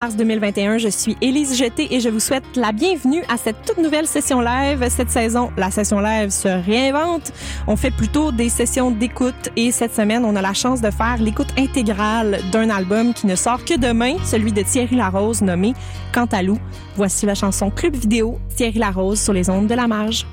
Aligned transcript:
mars 0.00 0.14
2021. 0.14 0.78
Je 0.78 0.88
suis 0.88 1.16
Élise 1.20 1.58
Jeté 1.58 1.92
et 1.92 1.98
je 1.98 2.08
vous 2.08 2.20
souhaite 2.20 2.44
la 2.54 2.70
bienvenue 2.70 3.24
à 3.28 3.36
cette 3.36 3.56
toute 3.66 3.78
nouvelle 3.78 4.06
session 4.06 4.40
live. 4.40 4.86
Cette 4.90 5.10
saison, 5.10 5.50
la 5.56 5.72
session 5.72 5.98
live 5.98 6.30
se 6.30 6.46
réinvente. 6.46 7.32
On 7.66 7.74
fait 7.74 7.90
plutôt 7.90 8.30
des 8.30 8.48
sessions 8.48 8.92
d'écoute 8.92 9.48
et 9.56 9.72
cette 9.72 9.92
semaine, 9.92 10.24
on 10.24 10.36
a 10.36 10.40
la 10.40 10.52
chance 10.52 10.80
de 10.80 10.92
faire 10.92 11.16
l'écoute 11.18 11.48
intégrale 11.58 12.38
d'un 12.52 12.70
album 12.70 13.12
qui 13.12 13.26
ne 13.26 13.34
sort 13.34 13.64
que 13.64 13.76
demain, 13.76 14.14
celui 14.24 14.52
de 14.52 14.62
Thierry 14.62 14.94
Larose 14.94 15.42
nommé 15.42 15.74
Cantalou. 16.14 16.60
Voici 16.94 17.26
la 17.26 17.34
chanson 17.34 17.68
Club 17.68 17.96
vidéo 17.96 18.38
Thierry 18.54 18.78
Larose 18.78 19.20
sur 19.20 19.32
les 19.32 19.50
ondes 19.50 19.66
de 19.66 19.74
la 19.74 19.88
marge. 19.88 20.28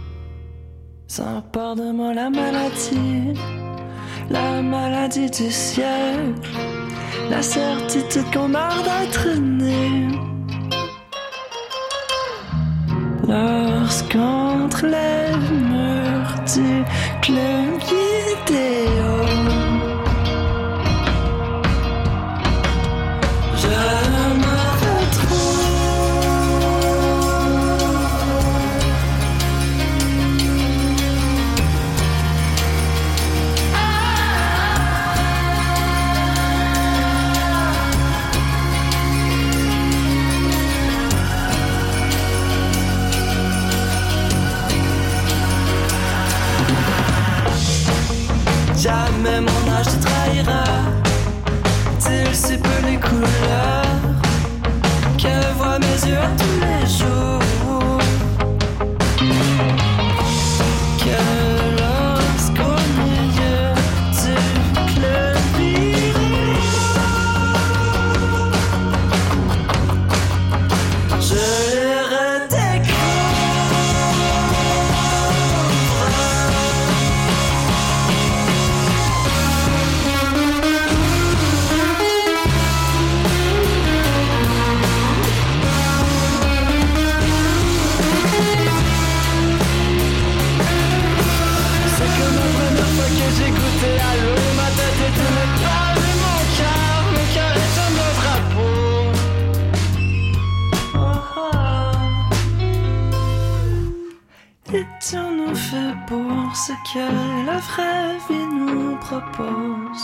De 1.17 1.91
moi 1.91 2.13
la 2.13 2.29
maladie, 2.29 3.33
la 4.29 4.61
maladie 4.61 5.31
du 5.31 5.49
la 7.29 7.41
certitude 7.41 8.25
qu'on 8.33 8.53
a 8.53 8.69
d'être 8.83 9.27
né. 9.39 10.07
Lorsqu'entre 13.27 14.85
les 14.85 15.35
murs 15.71 16.35
du 16.53 16.83
club 17.21 17.71
vidéo, 17.89 19.04
Jamais 49.25 49.41
mon 49.41 49.71
âge 49.73 49.87
te 49.87 50.05
trahira. 50.05 50.74
Vraie 107.69 108.17
vie 108.27 108.47
nous 108.53 108.95
propose 108.97 110.03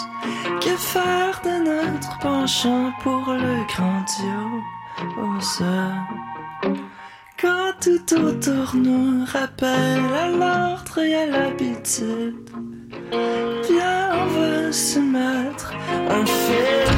Que 0.61 0.75
faire 0.77 1.41
de 1.43 1.55
notre 1.69 2.17
penchant 2.19 2.91
pour 3.01 3.33
le 3.33 3.65
grandiose 3.73 5.63
quand 7.41 7.71
tout 7.81 8.13
autour 8.13 8.75
nous 8.75 9.25
rappelle 9.25 10.03
à 10.13 10.27
l'ordre 10.29 10.99
et 10.99 11.15
à 11.15 11.25
l'habitude, 11.25 12.51
viens, 13.67 14.09
on 14.13 14.27
veut 14.27 14.71
se 14.71 14.99
mettre 14.99 15.73
un 16.07 16.23
film. 16.23 16.91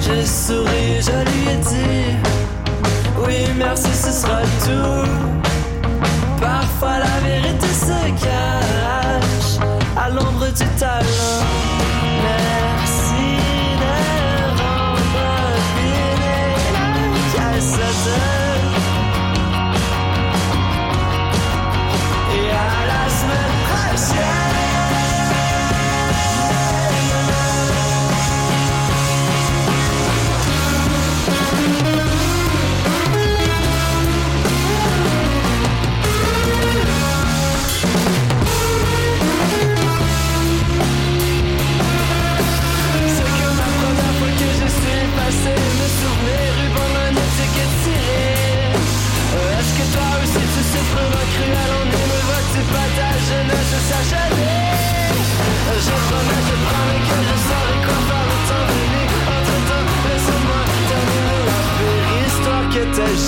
J'ai 0.00 0.26
souri, 0.26 1.00
je 1.00 1.18
lui 1.30 1.52
ai 1.52 1.56
dit, 1.58 2.21
oui, 3.26 3.46
merci, 3.56 3.92
ce 3.92 4.10
sera 4.10 4.42
tout. 4.64 5.08
Parfois 6.40 6.98
la 6.98 7.20
vérité 7.28 7.66
se 7.66 8.24
cache 8.24 9.68
à 9.96 10.08
l'ombre 10.08 10.46
du 10.46 10.64
talent. 10.78 11.71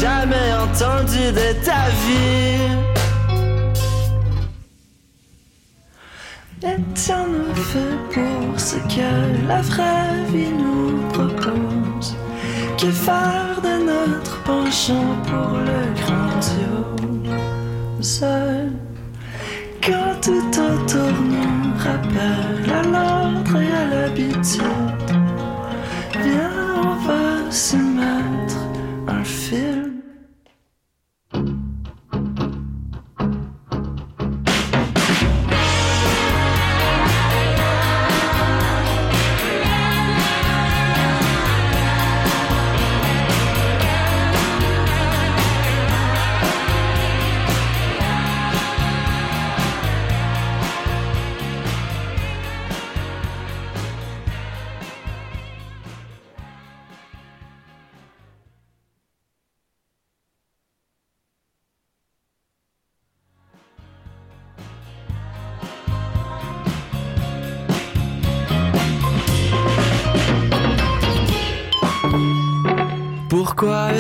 Jamais 0.01 0.53
entendue 0.63 1.33
de 1.33 1.49
ta 1.65 1.89
vie. 2.05 2.35
Tiens 6.95 7.27
nous 7.27 7.55
fait 7.55 7.99
pour 8.15 8.59
ce 8.59 8.77
que 8.77 9.47
la 9.47 9.61
vraie 9.61 10.25
vie 10.33 10.53
nous 10.53 11.03
propose. 11.13 12.17
Que 12.79 12.91
faire 12.91 13.61
de 13.63 13.75
notre 13.85 14.43
penchant 14.45 15.17
pour 15.27 15.59
le 15.59 15.81
grandiose. 16.01 16.95
Quand 19.83 20.15
tout 20.23 20.49
autour 20.49 21.13
nous 21.21 21.75
rappelle 21.79 22.71
à 22.73 22.83
l'ordre 22.83 23.57
et 23.61 23.73
à 23.73 23.85
l'habitude 23.95 25.11
Viens, 26.23 26.51
on 26.83 26.95
va 27.07 27.51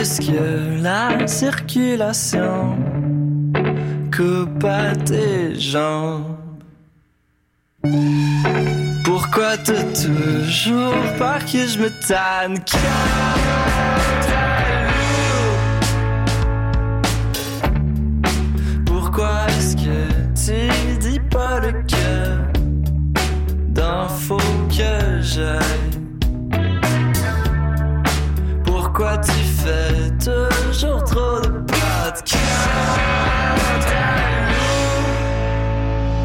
Est-ce 0.04 0.20
que 0.20 0.82
la 0.82 1.26
circulation 1.26 2.76
coupe 4.14 4.62
à 4.62 4.94
tes 4.94 5.58
jambes? 5.58 6.36
Pourquoi 9.02 9.56
te 9.56 9.72
toujours 10.04 11.16
par 11.16 11.38
que 11.46 11.66
je 11.66 11.78
me 11.78 11.88
tanne? 12.06 12.58
Pourquoi 18.84 19.46
est-ce 19.48 19.74
que 19.74 20.10
tu 20.34 20.98
dis 20.98 21.20
pas 21.30 21.60
le 21.60 21.72
cœur 21.84 22.40
d'un 23.70 24.06
faux 24.08 24.36
que 24.68 25.22
j'aille? 25.22 25.93
pourquoi 28.94 29.18
tu 29.18 29.32
fais 29.32 30.10
toujours 30.18 31.02
trop 31.02 31.40
de 31.40 31.48
podcasts? 31.48 32.68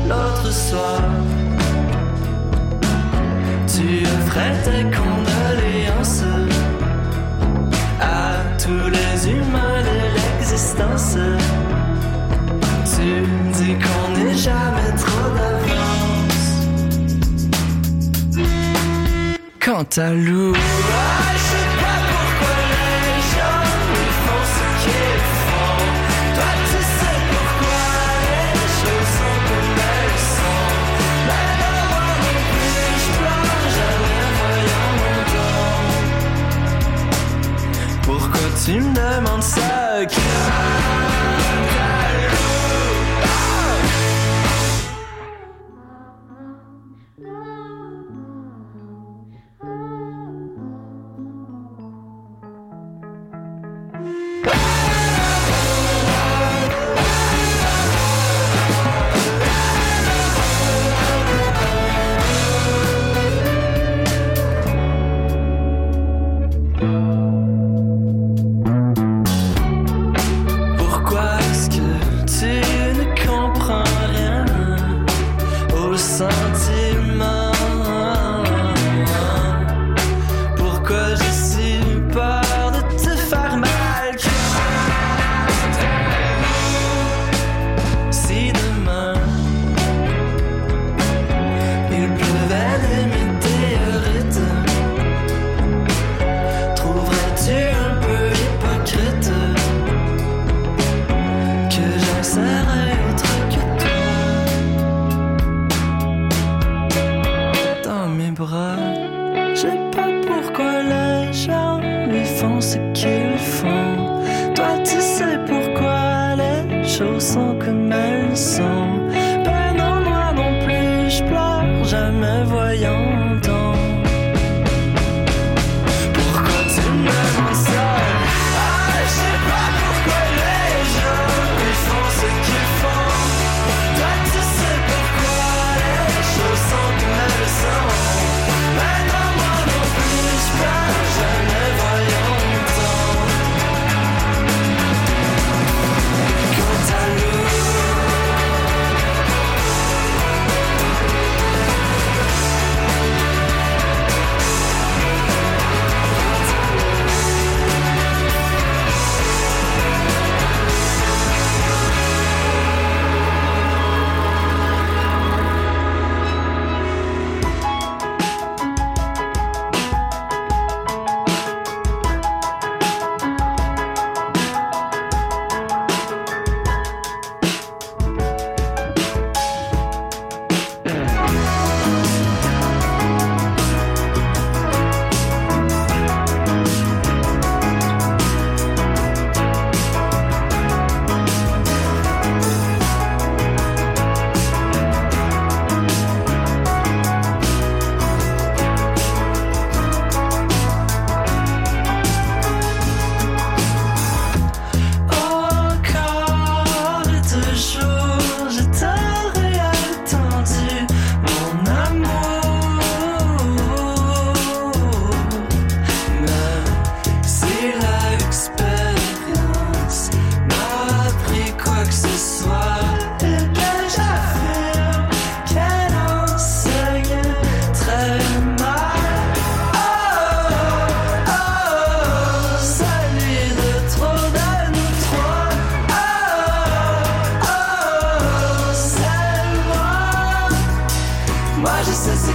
L'autre 0.07 0.51
soir, 0.51 1.01
tu 3.65 4.05
offrais 4.05 4.53
tes 4.63 4.83
condoléances 4.95 6.23
à 7.99 8.35
tous 8.63 8.89
les 8.89 9.29
humains 9.31 9.81
de 9.81 9.95
l'existence. 10.13 11.17
Tu 12.85 13.09
dis 13.53 13.75
qu'on 13.83 14.09
n'est 14.15 14.37
jamais 14.37 14.91
trop 14.95 15.29
d'avance. 15.35 16.49
Quant 19.59 19.89
à 19.97 20.13
l'ouvrage. 20.13 21.38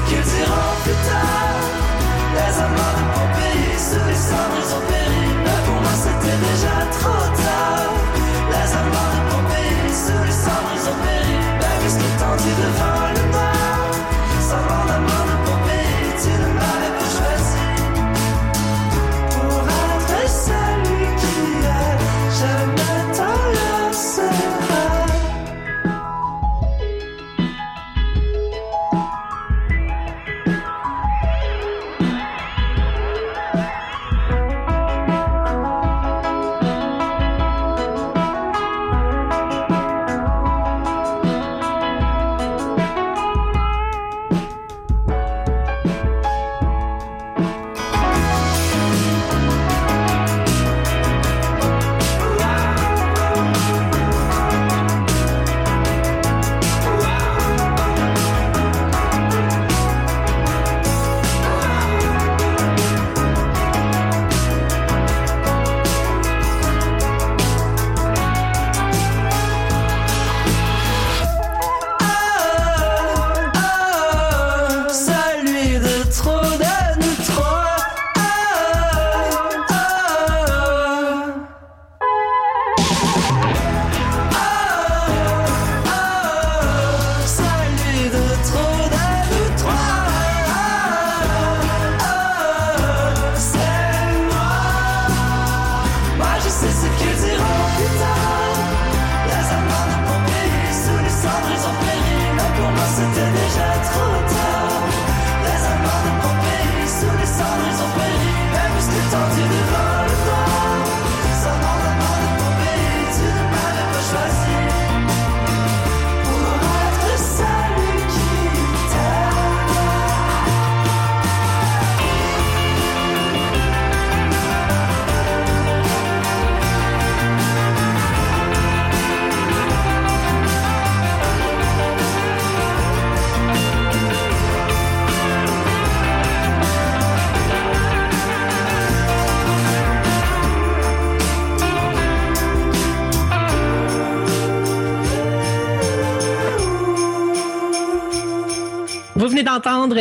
que 0.06 0.22
dira 0.22 0.76
plus 0.84 1.33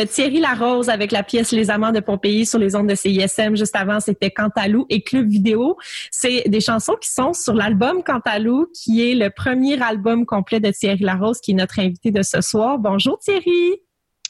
Thierry 0.02 0.40
Larose 0.40 0.88
avec 0.88 1.12
la 1.12 1.22
pièce 1.22 1.52
Les 1.52 1.70
Amants 1.70 1.92
de 1.92 2.00
Pompéi 2.00 2.44
sur 2.44 2.58
les 2.58 2.74
ondes 2.74 2.88
de 2.88 2.96
CISM. 2.96 3.54
Juste 3.54 3.76
avant, 3.76 4.00
c'était 4.00 4.32
Cantalou 4.32 4.86
et 4.88 5.02
Club 5.02 5.28
Vidéo. 5.28 5.76
C'est 6.10 6.42
des 6.48 6.60
chansons 6.60 6.96
qui 7.00 7.08
sont 7.08 7.32
sur 7.32 7.54
l'album 7.54 8.02
Cantalou, 8.02 8.66
qui 8.74 9.08
est 9.08 9.14
le 9.14 9.30
premier 9.30 9.80
album 9.80 10.26
complet 10.26 10.58
de 10.58 10.72
Thierry 10.72 11.04
Larose, 11.04 11.40
qui 11.40 11.52
est 11.52 11.54
notre 11.54 11.78
invité 11.78 12.10
de 12.10 12.22
ce 12.22 12.40
soir. 12.40 12.78
Bonjour 12.78 13.18
Thierry. 13.20 13.76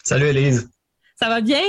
Salut 0.02 0.26
Elise. 0.26 0.70
Ça 1.16 1.28
va 1.28 1.40
bien? 1.40 1.62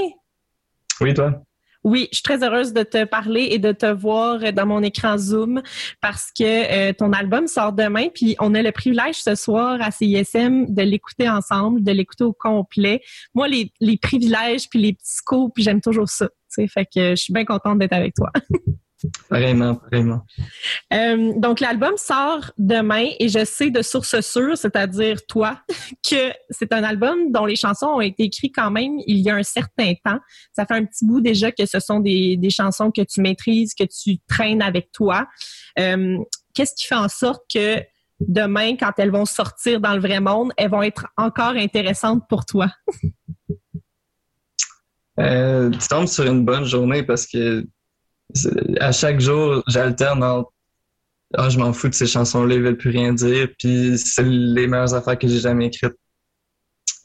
Oui, 0.99 1.13
toi? 1.13 1.41
Oui, 1.85 2.07
je 2.11 2.15
suis 2.15 2.23
très 2.23 2.43
heureuse 2.43 2.73
de 2.73 2.81
te 2.81 3.05
parler 3.05 3.49
et 3.51 3.59
de 3.59 3.71
te 3.71 3.85
voir 3.85 4.51
dans 4.53 4.65
mon 4.65 4.81
écran 4.81 5.19
Zoom 5.19 5.61
parce 6.01 6.31
que 6.35 6.89
euh, 6.89 6.93
ton 6.93 7.13
album 7.13 7.45
sort 7.45 7.73
demain, 7.73 8.07
puis 8.11 8.35
on 8.39 8.55
a 8.55 8.63
le 8.63 8.71
privilège 8.71 9.21
ce 9.21 9.35
soir 9.35 9.77
à 9.79 9.91
CISM 9.91 10.65
de 10.67 10.81
l'écouter 10.81 11.29
ensemble, 11.29 11.83
de 11.83 11.91
l'écouter 11.91 12.23
au 12.23 12.33
complet. 12.33 13.01
Moi, 13.35 13.47
les, 13.47 13.71
les 13.79 13.97
privilèges 13.97 14.67
puis 14.67 14.79
les 14.79 14.93
petits 14.93 15.13
scoops, 15.13 15.53
j'aime 15.61 15.79
toujours 15.79 16.09
ça. 16.09 16.27
Fait 16.49 16.85
que 16.85 17.11
je 17.11 17.21
suis 17.21 17.33
bien 17.33 17.45
contente 17.45 17.77
d'être 17.77 17.93
avec 17.93 18.15
toi. 18.15 18.31
Vraiment, 19.29 19.79
vraiment. 19.91 20.25
Euh, 20.93 21.33
donc, 21.37 21.59
l'album 21.59 21.97
sort 21.97 22.51
demain 22.57 23.09
et 23.19 23.29
je 23.29 23.43
sais 23.43 23.69
de 23.69 23.81
source 23.81 24.19
sûre, 24.21 24.57
c'est-à-dire 24.57 25.17
toi, 25.27 25.59
que 26.09 26.31
c'est 26.49 26.73
un 26.73 26.83
album 26.83 27.31
dont 27.31 27.45
les 27.45 27.55
chansons 27.55 27.87
ont 27.87 28.01
été 28.01 28.23
écrites 28.23 28.53
quand 28.55 28.71
même 28.71 28.93
il 29.05 29.19
y 29.19 29.29
a 29.29 29.35
un 29.35 29.43
certain 29.43 29.93
temps. 30.03 30.19
Ça 30.53 30.65
fait 30.65 30.75
un 30.75 30.85
petit 30.85 31.05
bout 31.05 31.21
déjà 31.21 31.51
que 31.51 31.65
ce 31.65 31.79
sont 31.79 31.99
des, 31.99 32.37
des 32.37 32.49
chansons 32.49 32.91
que 32.91 33.01
tu 33.01 33.21
maîtrises, 33.21 33.73
que 33.73 33.83
tu 33.83 34.19
traînes 34.27 34.61
avec 34.61 34.91
toi. 34.91 35.27
Euh, 35.79 36.17
Qu'est-ce 36.53 36.73
qui 36.73 36.87
fait 36.87 36.95
en 36.95 37.09
sorte 37.09 37.41
que 37.53 37.81
demain, 38.21 38.77
quand 38.77 38.93
elles 38.97 39.11
vont 39.11 39.25
sortir 39.25 39.81
dans 39.81 39.93
le 39.93 39.99
vrai 39.99 40.21
monde, 40.21 40.53
elles 40.55 40.69
vont 40.69 40.81
être 40.81 41.07
encore 41.17 41.55
intéressantes 41.55 42.23
pour 42.29 42.45
toi? 42.45 42.71
euh, 45.19 45.69
tu 45.69 45.87
tombes 45.89 46.07
sur 46.07 46.25
une 46.25 46.45
bonne 46.45 46.63
journée 46.63 47.03
parce 47.03 47.27
que 47.27 47.67
à 48.79 48.91
chaque 48.91 49.19
jour, 49.19 49.63
j'alterne 49.67 50.23
entre 50.23 50.51
ah, 51.33 51.49
je 51.49 51.57
m'en 51.57 51.73
fous 51.73 51.89
de 51.89 51.93
ces 51.93 52.07
chansons-là, 52.07 52.55
ils 52.55 52.61
veulent 52.61 52.77
plus 52.77 52.91
rien 52.91 53.11
dire, 53.13 53.49
puis 53.57 53.97
c'est 53.97 54.23
les 54.23 54.67
meilleures 54.67 54.93
affaires 54.93 55.17
que 55.17 55.27
j'ai 55.27 55.39
jamais 55.39 55.67
écrites. 55.67 55.95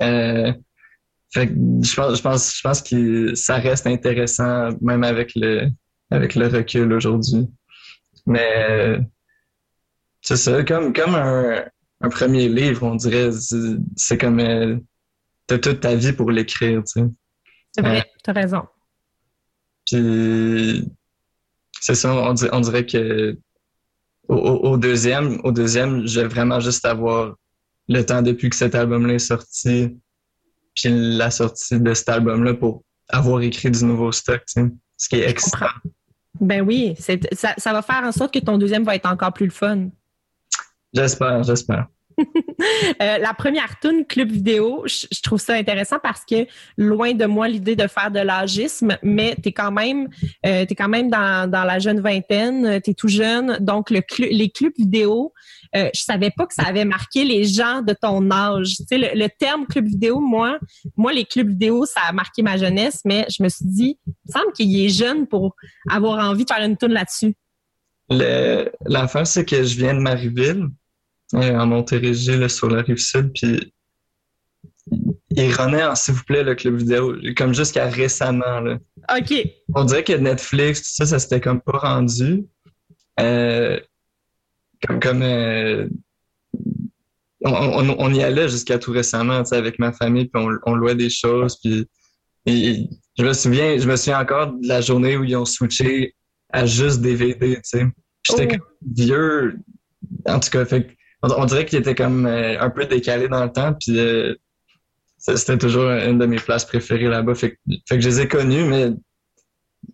Euh, 0.02 0.52
fait 1.32 1.48
que 1.48 1.54
je 1.54 1.94
pense, 1.94 2.16
je 2.16 2.22
pense, 2.22 2.56
je 2.56 2.60
pense 2.60 2.82
que 2.82 3.34
ça 3.34 3.56
reste 3.56 3.86
intéressant, 3.86 4.68
même 4.80 5.04
avec 5.04 5.32
le, 5.34 5.68
avec 6.10 6.34
le 6.34 6.46
recul 6.46 6.92
aujourd'hui. 6.92 7.48
Mais 8.26 8.98
c'est 10.20 10.36
ça, 10.36 10.62
comme, 10.64 10.92
comme 10.92 11.14
un, 11.14 11.64
un 12.00 12.08
premier 12.08 12.48
livre, 12.48 12.86
on 12.86 12.94
dirait, 12.94 13.30
c'est 13.96 14.18
comme 14.18 14.40
euh, 14.40 14.76
t'as 15.46 15.58
toute 15.58 15.80
ta 15.80 15.94
vie 15.94 16.12
pour 16.12 16.30
l'écrire, 16.30 16.82
tu 16.84 17.00
sais. 17.00 17.06
C'est 17.72 17.82
vrai, 17.82 17.98
euh, 18.00 18.18
t'as 18.22 18.32
raison. 18.32 18.66
Puis 19.86 20.88
c'est 21.80 21.94
ça, 21.94 22.14
on, 22.14 22.60
dirait, 22.60 22.86
que 22.86 23.36
au, 24.28 24.76
deuxième, 24.76 25.40
au 25.44 25.52
deuxième, 25.52 26.06
je 26.06 26.20
vais 26.20 26.28
vraiment 26.28 26.60
juste 26.60 26.84
avoir 26.84 27.34
le 27.88 28.02
temps 28.04 28.22
depuis 28.22 28.50
que 28.50 28.56
cet 28.56 28.74
album-là 28.74 29.14
est 29.14 29.18
sorti, 29.18 29.98
puis 30.74 30.88
la 30.90 31.30
sortie 31.30 31.80
de 31.80 31.94
cet 31.94 32.08
album-là 32.08 32.54
pour 32.54 32.84
avoir 33.08 33.40
écrit 33.42 33.70
du 33.70 33.84
nouveau 33.84 34.12
stock, 34.12 34.42
tu 34.46 34.62
sais, 34.62 34.68
ce 34.96 35.08
qui 35.08 35.16
est 35.16 35.28
extra. 35.28 35.72
Ben 36.40 36.62
oui, 36.62 36.94
ça, 36.98 37.54
ça 37.58 37.72
va 37.72 37.82
faire 37.82 38.02
en 38.04 38.12
sorte 38.12 38.32
que 38.32 38.38
ton 38.38 38.56
deuxième 38.56 38.84
va 38.84 38.94
être 38.94 39.06
encore 39.06 39.32
plus 39.32 39.46
le 39.46 39.52
fun. 39.52 39.88
J'espère, 40.92 41.42
j'espère. 41.42 41.86
Euh, 43.02 43.18
la 43.18 43.32
première 43.32 43.78
tune 43.80 44.04
club 44.04 44.30
vidéo, 44.30 44.84
je, 44.86 45.22
trouve 45.22 45.40
ça 45.40 45.54
intéressant 45.54 45.96
parce 46.02 46.24
que 46.24 46.46
loin 46.76 47.14
de 47.14 47.24
moi 47.24 47.48
l'idée 47.48 47.74
de 47.74 47.86
faire 47.86 48.10
de 48.10 48.20
l'agisme, 48.20 48.98
mais 49.02 49.34
tu 49.42 49.48
es 49.48 49.52
quand 49.52 49.70
même 49.70 50.08
euh, 50.44 50.66
quand 50.76 50.88
même 50.88 51.08
dans, 51.08 51.50
dans 51.50 51.64
la 51.64 51.78
jeune 51.78 52.00
vingtaine, 52.00 52.80
tu 52.82 52.90
es 52.90 52.94
tout 52.94 53.08
jeune, 53.08 53.56
donc 53.60 53.90
le 53.90 54.00
les 54.18 54.50
clubs 54.50 54.74
vidéo, 54.76 55.32
euh, 55.76 55.88
je 55.94 56.02
savais 56.02 56.30
pas 56.30 56.46
que 56.46 56.54
ça 56.54 56.64
avait 56.64 56.84
marqué 56.84 57.24
les 57.24 57.44
gens 57.44 57.82
de 57.82 57.92
ton 57.94 58.30
âge. 58.30 58.76
Le, 58.90 59.28
terme 59.28 59.66
club 59.66 59.86
vidéo, 59.86 60.20
moi, 60.20 60.58
moi 60.96 61.12
les 61.12 61.24
clubs 61.24 61.48
vidéo, 61.48 61.86
ça 61.86 62.00
a 62.08 62.12
marqué 62.12 62.42
ma 62.42 62.56
jeunesse, 62.56 63.00
mais 63.04 63.26
je 63.30 63.42
me 63.42 63.48
suis 63.48 63.66
dit, 63.66 63.98
il 64.06 64.12
me 64.26 64.32
semble 64.32 64.52
qu'il 64.52 64.84
est 64.84 64.88
jeune 64.88 65.26
pour 65.26 65.54
avoir 65.88 66.28
envie 66.28 66.44
de 66.44 66.50
faire 66.52 66.64
une 66.64 66.76
tune 66.76 66.92
là-dessus. 66.92 67.34
L'affaire, 68.10 69.26
c'est 69.26 69.44
que 69.44 69.62
je 69.62 69.76
viens 69.76 69.94
de 69.94 70.00
Marieville 70.00 70.66
en 71.32 71.66
Montérégie, 71.66 72.48
sur 72.48 72.68
la 72.68 72.82
rive 72.82 72.98
sud, 72.98 73.32
puis 73.32 73.72
il 75.30 75.54
renaît 75.54 75.84
en 75.84 75.94
s'il 75.94 76.14
vous 76.14 76.24
plaît 76.24 76.42
le 76.42 76.54
club 76.54 76.76
vidéo, 76.76 77.16
comme 77.36 77.54
jusqu'à 77.54 77.88
récemment. 77.88 78.60
Là. 78.60 78.78
OK. 79.16 79.32
On 79.74 79.84
dirait 79.84 80.04
que 80.04 80.12
Netflix, 80.12 80.82
tout 80.82 80.90
ça, 80.92 81.06
ça 81.06 81.18
s'était 81.18 81.40
comme 81.40 81.60
pas 81.60 81.78
rendu. 81.78 82.44
Euh, 83.20 83.78
comme 84.86 84.98
comme 84.98 85.22
euh, 85.22 85.88
on, 87.42 87.96
on, 87.98 88.12
y 88.12 88.22
allait 88.22 88.48
jusqu'à 88.48 88.78
tout 88.78 88.92
récemment, 88.92 89.42
avec 89.50 89.78
ma 89.78 89.92
famille, 89.92 90.26
puis 90.26 90.42
on, 90.42 90.50
on 90.66 90.74
louait 90.74 90.94
des 90.94 91.10
choses, 91.10 91.58
puis 91.62 91.86
je 92.46 93.24
me 93.24 93.32
souviens, 93.32 93.78
je 93.78 93.86
me 93.86 93.96
souviens 93.96 94.20
encore 94.20 94.52
de 94.52 94.66
la 94.66 94.80
journée 94.80 95.16
où 95.16 95.24
ils 95.24 95.36
ont 95.36 95.44
switché 95.44 96.14
à 96.52 96.66
juste 96.66 97.00
DVD, 97.00 97.56
tu 97.56 97.60
sais. 97.64 97.86
J'étais 98.22 98.46
oh. 98.46 98.56
comme 98.56 98.66
vieux, 98.94 99.58
en 100.26 100.40
tout 100.40 100.50
cas, 100.50 100.64
fait 100.64 100.96
on, 101.22 101.44
dirait 101.44 101.66
qu'il 101.66 101.78
était 101.78 101.94
comme 101.94 102.26
euh, 102.26 102.60
un 102.60 102.70
peu 102.70 102.86
décalé 102.86 103.28
dans 103.28 103.44
le 103.44 103.52
temps, 103.52 103.74
puis 103.74 103.98
euh, 103.98 104.34
c'était 105.18 105.58
toujours 105.58 105.90
une 105.90 106.18
de 106.18 106.26
mes 106.26 106.38
places 106.38 106.64
préférées 106.64 107.08
là-bas. 107.08 107.34
Fait, 107.34 107.58
fait, 107.88 107.96
que 107.96 108.00
je 108.00 108.08
les 108.08 108.20
ai 108.22 108.28
connus, 108.28 108.64
mais 108.64 108.92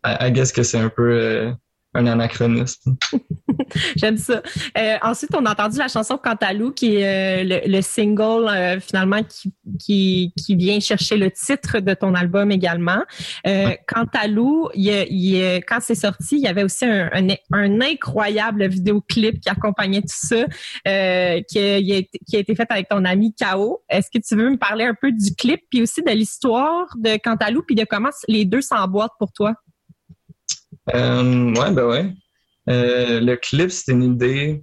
I, 0.04 0.30
guess 0.32 0.52
que 0.52 0.62
c'est 0.62 0.78
un 0.78 0.88
peu 0.88 1.10
euh, 1.10 1.52
un 1.96 2.06
anachronisme. 2.06 2.96
J'aime 3.96 4.18
ça. 4.18 4.42
Euh, 4.78 4.96
ensuite, 5.02 5.30
on 5.34 5.44
a 5.46 5.52
entendu 5.52 5.78
la 5.78 5.88
chanson 5.88 6.18
Cantalou, 6.18 6.72
qui 6.72 6.96
est 6.96 7.44
euh, 7.44 7.60
le, 7.66 7.80
single 7.80 8.48
euh, 8.48 8.78
finalement 8.80 9.22
qui, 9.22 9.52
qui, 9.78 10.32
qui, 10.36 10.56
vient 10.56 10.78
chercher 10.80 11.16
le 11.16 11.30
titre 11.30 11.80
de 11.80 11.94
ton 11.94 12.14
album 12.14 12.50
également. 12.52 13.02
Euh, 13.46 13.70
Cantalou, 13.88 14.68
il, 14.74 15.06
il, 15.10 15.64
quand 15.66 15.78
c'est 15.80 15.94
sorti, 15.94 16.36
il 16.36 16.42
y 16.42 16.48
avait 16.48 16.64
aussi 16.64 16.84
un, 16.84 17.10
un, 17.52 17.80
incroyable 17.80 18.68
vidéoclip 18.68 19.40
qui 19.40 19.48
accompagnait 19.48 20.02
tout 20.02 20.08
ça, 20.08 20.44
euh, 20.86 21.40
qui, 21.48 21.58
a, 21.58 21.80
qui 22.02 22.36
a 22.36 22.38
été 22.38 22.54
fait 22.54 22.70
avec 22.70 22.88
ton 22.88 23.04
ami 23.04 23.34
K.O. 23.34 23.82
Est-ce 23.88 24.10
que 24.10 24.22
tu 24.22 24.36
veux 24.36 24.50
me 24.50 24.58
parler 24.58 24.84
un 24.84 24.94
peu 24.94 25.12
du 25.12 25.34
clip, 25.34 25.62
puis 25.70 25.82
aussi 25.82 26.02
de 26.02 26.10
l'histoire 26.10 26.86
de 26.98 27.16
Cantalou, 27.16 27.62
puis 27.62 27.74
de 27.74 27.84
comment 27.84 28.10
les 28.28 28.44
deux 28.44 28.60
s'emboîtent 28.60 29.16
pour 29.18 29.32
toi? 29.32 29.54
Euh, 30.94 31.54
ouais, 31.54 31.72
ben 31.72 31.86
ouais. 31.86 32.14
Euh, 32.68 33.20
le 33.20 33.36
clip, 33.36 33.70
c'est 33.70 33.92
une 33.92 34.02
idée 34.02 34.62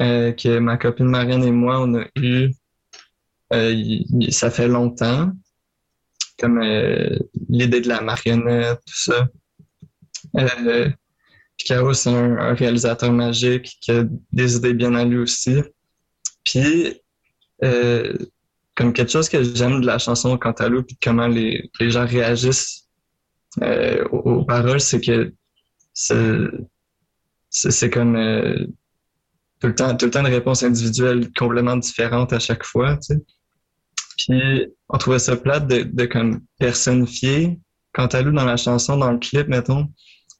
euh, 0.00 0.32
que 0.32 0.58
ma 0.58 0.76
copine 0.76 1.06
Marianne 1.06 1.44
et 1.44 1.50
moi, 1.52 1.80
on 1.80 1.94
a 1.94 2.04
eu 2.16 2.50
euh, 3.52 4.00
ça 4.30 4.50
fait 4.50 4.68
longtemps. 4.68 5.30
Comme 6.38 6.62
euh, 6.62 7.18
l'idée 7.48 7.80
de 7.80 7.88
la 7.88 8.00
marionnette, 8.00 8.80
tout 8.86 8.96
ça. 8.96 9.28
Euh, 10.38 10.90
Chaos, 11.58 11.94
c'est 11.94 12.10
un, 12.10 12.54
réalisateur 12.54 13.12
magique 13.12 13.76
qui 13.80 13.92
a 13.92 14.04
des 14.32 14.56
idées 14.56 14.74
bien 14.74 14.94
à 14.94 15.04
lui 15.04 15.18
aussi. 15.18 15.62
Puis, 16.44 17.00
comme 18.74 18.92
quelque 18.92 19.12
chose 19.12 19.28
que 19.28 19.42
j'aime 19.44 19.80
de 19.80 19.86
la 19.86 19.98
chanson 19.98 20.36
à 20.36 20.52
puis 20.52 20.98
comment 21.00 21.28
les, 21.28 21.70
les 21.78 21.90
gens 21.90 22.06
réagissent 22.06 22.81
euh, 23.60 24.04
aux, 24.08 24.44
paroles, 24.44 24.80
c'est 24.80 25.00
que 25.00 25.34
c'est 27.50 27.90
comme 27.90 28.16
euh, 28.16 28.66
tout 29.60 29.66
le 29.66 29.74
temps 29.74 29.94
tout 29.94 30.06
le 30.06 30.10
temps 30.10 30.20
une 30.20 30.32
réponse 30.32 30.62
individuelle 30.62 31.30
complètement 31.34 31.76
différente 31.76 32.32
à 32.32 32.38
chaque 32.38 32.64
fois. 32.64 32.96
Tu 32.96 33.14
sais. 33.14 33.22
Puis 34.16 34.66
on 34.88 34.98
trouvait 34.98 35.18
ça 35.18 35.36
plate 35.36 35.66
de, 35.66 35.82
de 35.82 36.04
comme 36.06 36.40
personnifier 36.58 37.58
quant 37.92 38.06
à 38.06 38.22
lui 38.22 38.32
dans 38.34 38.44
la 38.44 38.56
chanson, 38.56 38.96
dans 38.96 39.12
le 39.12 39.18
clip, 39.18 39.48
mettons, 39.48 39.88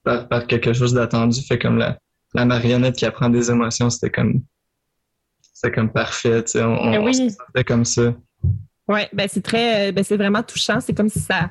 par, 0.05 0.29
par 0.29 0.47
quelque 0.47 0.73
chose 0.73 0.95
d'attendu, 0.95 1.43
fait 1.43 1.59
comme 1.59 1.77
la, 1.77 1.99
la 2.35 2.45
marionnette 2.45 2.97
qui 2.97 3.05
apprend 3.05 3.29
des 3.29 3.51
émotions, 3.51 3.91
c'était 3.91 4.11
comme 4.11 4.43
c'était 5.41 5.75
comme 5.75 5.93
parfait, 5.93 6.43
tu 6.45 6.53
sais, 6.53 6.63
on, 6.63 6.73
on, 6.73 7.09
eh 7.09 7.29
fait 7.55 7.65
comme 7.65 7.85
ça. 7.85 8.15
Oui, 8.89 9.01
ben 9.13 9.29
c'est 9.31 9.43
très, 9.43 9.89
euh, 9.89 9.93
ben 9.93 10.03
c'est 10.03 10.17
vraiment 10.17 10.43
touchant. 10.43 10.81
C'est 10.81 10.93
comme 10.93 11.09
si 11.09 11.21
ça, 11.21 11.51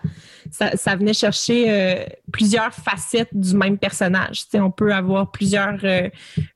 ça, 0.51 0.95
venait 0.95 1.13
chercher 1.13 1.71
euh, 1.71 2.05
plusieurs 2.31 2.73
facettes 2.73 3.29
du 3.31 3.55
même 3.55 3.77
personnage. 3.77 4.43
On 4.53 4.69
peut 4.69 4.93
avoir 4.93 5.31
plusieurs, 5.31 5.79
euh, 5.85 6.09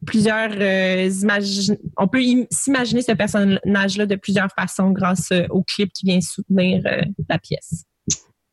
plusieurs 0.05 0.51
images. 0.53 1.71
On 1.95 2.09
peut 2.09 2.21
s'imaginer 2.51 3.01
ce 3.01 3.13
personnage-là 3.13 4.05
de 4.05 4.15
plusieurs 4.15 4.51
façons 4.51 4.91
grâce 4.91 5.31
au 5.49 5.63
clip 5.63 5.93
qui 5.93 6.05
vient 6.07 6.19
soutenir 6.19 6.83
la 7.29 7.39
pièce. 7.39 7.85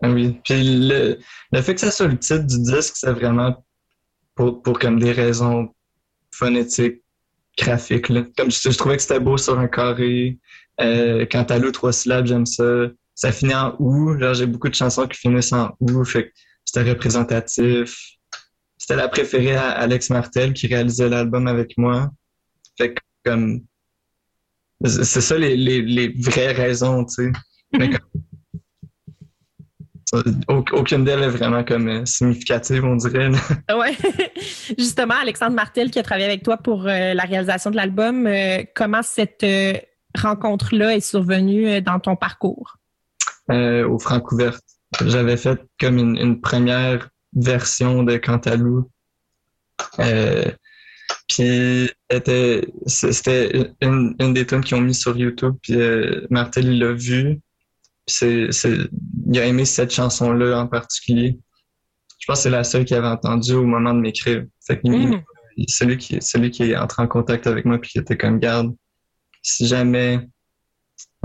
Ah 0.04 0.10
oui, 0.10 0.40
puis 0.44 0.88
le, 0.88 1.18
le 1.52 1.62
fait 1.62 1.74
que 1.74 1.80
ça 1.80 1.90
soit 1.90 2.08
le 2.08 2.18
titre 2.18 2.44
du 2.44 2.60
disque, 2.62 2.94
c'est 2.96 3.12
vraiment 3.12 3.64
pour, 4.34 4.62
pour 4.62 4.78
comme 4.78 4.98
des 4.98 5.12
raisons 5.12 5.72
phonétiques, 6.32 7.02
graphiques. 7.58 8.08
Là. 8.08 8.24
Comme 8.36 8.50
je, 8.50 8.70
je 8.70 8.78
trouvais 8.78 8.96
que 8.96 9.02
c'était 9.02 9.20
beau 9.20 9.36
sur 9.36 9.58
un 9.58 9.68
carré. 9.68 10.38
Euh, 10.82 11.26
quant 11.30 11.44
à 11.44 11.58
l'eau, 11.58 11.70
trois 11.70 11.92
syllabes, 11.92 12.26
j'aime 12.26 12.46
ça. 12.46 12.64
ça 13.14 13.32
finit 13.32 13.54
en 13.54 13.74
ou. 13.78 14.18
Genre, 14.18 14.34
j'ai 14.34 14.46
beaucoup 14.46 14.68
de 14.68 14.74
chansons 14.74 15.06
qui 15.06 15.18
finissent 15.18 15.52
en 15.52 15.74
ou. 15.80 16.04
Fait 16.04 16.28
que 16.28 16.32
c'était 16.64 16.88
représentatif. 16.88 17.96
C'était 18.78 18.96
la 18.96 19.08
préférée 19.08 19.54
à 19.54 19.70
Alex 19.70 20.10
Martel 20.10 20.52
qui 20.54 20.66
réalisait 20.66 21.08
l'album 21.08 21.46
avec 21.46 21.78
moi. 21.78 22.10
Fait 22.76 22.94
que, 22.94 23.00
comme, 23.24 23.60
c'est 24.84 25.20
ça 25.20 25.38
les, 25.38 25.56
les, 25.56 25.82
les 25.82 26.08
vraies 26.18 26.52
raisons, 26.52 27.04
tu 27.04 27.26
sais. 27.26 27.32
Mais 27.78 27.90
comme- 27.90 27.98
aucune 30.72 31.04
d'elles 31.04 31.22
est 31.22 31.28
vraiment 31.28 31.64
comme 31.64 31.88
euh, 31.88 32.04
significative, 32.04 32.84
on 32.84 32.96
dirait. 32.96 33.30
là. 33.30 33.78
Ouais. 33.78 33.96
Justement, 34.78 35.14
Alexandre 35.22 35.54
Martel 35.54 35.90
qui 35.90 35.98
a 35.98 36.02
travaillé 36.02 36.26
avec 36.26 36.42
toi 36.42 36.58
pour 36.58 36.86
euh, 36.86 37.14
la 37.14 37.22
réalisation 37.22 37.70
de 37.70 37.76
l'album, 37.76 38.26
euh, 38.26 38.62
comment 38.74 39.02
cette 39.02 39.42
rencontre-là 40.16 40.94
est 40.96 41.00
survenue 41.00 41.68
euh, 41.68 41.80
dans 41.80 42.00
ton 42.00 42.16
parcours? 42.16 42.76
euh, 43.50 43.86
au 43.88 43.98
Francouverte. 43.98 44.62
J'avais 45.06 45.36
fait 45.36 45.60
comme 45.80 45.98
une, 45.98 46.16
une 46.16 46.40
première 46.40 47.08
version 47.34 48.02
de 48.02 48.16
Cantalou. 48.16 48.90
Euh, 49.98 50.44
puis 51.28 51.90
était- 52.10 52.66
c'était 52.86 53.72
une, 53.80 54.14
une 54.20 54.34
des 54.34 54.46
tunes 54.46 54.60
qu'ils 54.62 54.76
ont 54.76 54.80
mis 54.80 54.94
sur 54.94 55.16
YouTube. 55.16 55.56
Puis 55.62 55.74
euh, 55.74 56.26
Martel, 56.30 56.78
l'a 56.78 56.92
vu. 56.92 57.40
Puis 58.06 58.14
c'est, 58.14 58.46
c'est, 58.52 58.76
il 59.28 59.38
a 59.40 59.46
aimé 59.46 59.64
cette 59.64 59.92
chanson-là 59.92 60.60
en 60.60 60.66
particulier. 60.68 61.38
Je 62.18 62.26
pense 62.26 62.38
que 62.38 62.42
c'est 62.44 62.50
la 62.50 62.64
seule 62.64 62.84
qu'il 62.84 62.96
avait 62.96 63.08
entendue 63.08 63.54
au 63.54 63.64
moment 63.66 63.94
de 63.94 64.00
m'écrire. 64.00 64.44
Celui 65.68 65.98
qui, 65.98 66.22
celui 66.22 66.50
qui 66.50 66.62
est 66.70 66.76
entré 66.76 67.02
en 67.02 67.08
contact 67.08 67.46
avec 67.46 67.64
moi 67.64 67.78
puis 67.78 67.90
qui 67.90 67.98
était 67.98 68.16
comme 68.16 68.38
garde, 68.38 68.74
si 69.42 69.66
jamais 69.66 70.28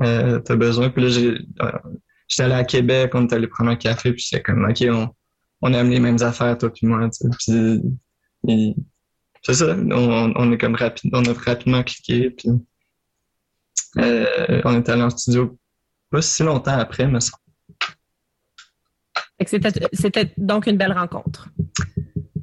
euh, 0.02 0.40
t'as 0.40 0.56
besoin. 0.56 0.90
Puis 0.90 1.04
là, 1.04 1.10
euh, 1.62 1.72
j'étais 2.28 2.44
allé 2.44 2.54
à 2.56 2.64
Québec, 2.64 3.12
on 3.14 3.28
est 3.28 3.34
allé 3.34 3.48
prendre 3.48 3.70
un 3.72 3.76
café, 3.76 4.12
puis 4.12 4.22
c'était 4.22 4.44
comme, 4.44 4.66
OK, 4.66 4.84
on, 4.90 5.10
on 5.62 5.74
aime 5.74 5.90
les 5.90 6.00
mêmes 6.00 6.22
affaires, 6.22 6.58
toi 6.58 6.72
puis 6.72 6.88
moi, 6.88 7.10
tu 7.10 7.28
sais. 7.40 7.80
Puis, 8.46 8.76
c'est 9.44 9.54
ça, 9.54 9.76
on, 9.76 10.34
on 10.36 10.52
est 10.52 10.58
comme 10.58 10.76
rapide, 10.76 11.12
on 11.14 11.24
a 11.24 11.34
rapidement 11.34 11.84
cliqué, 11.84 12.30
puis 12.32 12.50
euh, 13.98 14.62
on 14.66 14.76
est 14.76 14.90
allé 14.90 15.02
en 15.04 15.10
studio 15.10 15.58
pas 16.10 16.22
si 16.22 16.44
longtemps 16.44 16.78
après, 16.78 17.08
mais 17.08 17.20
ça. 17.20 17.32
C'était 19.94 20.34
donc 20.38 20.68
une 20.68 20.78
belle 20.78 20.94
rencontre. 20.94 21.50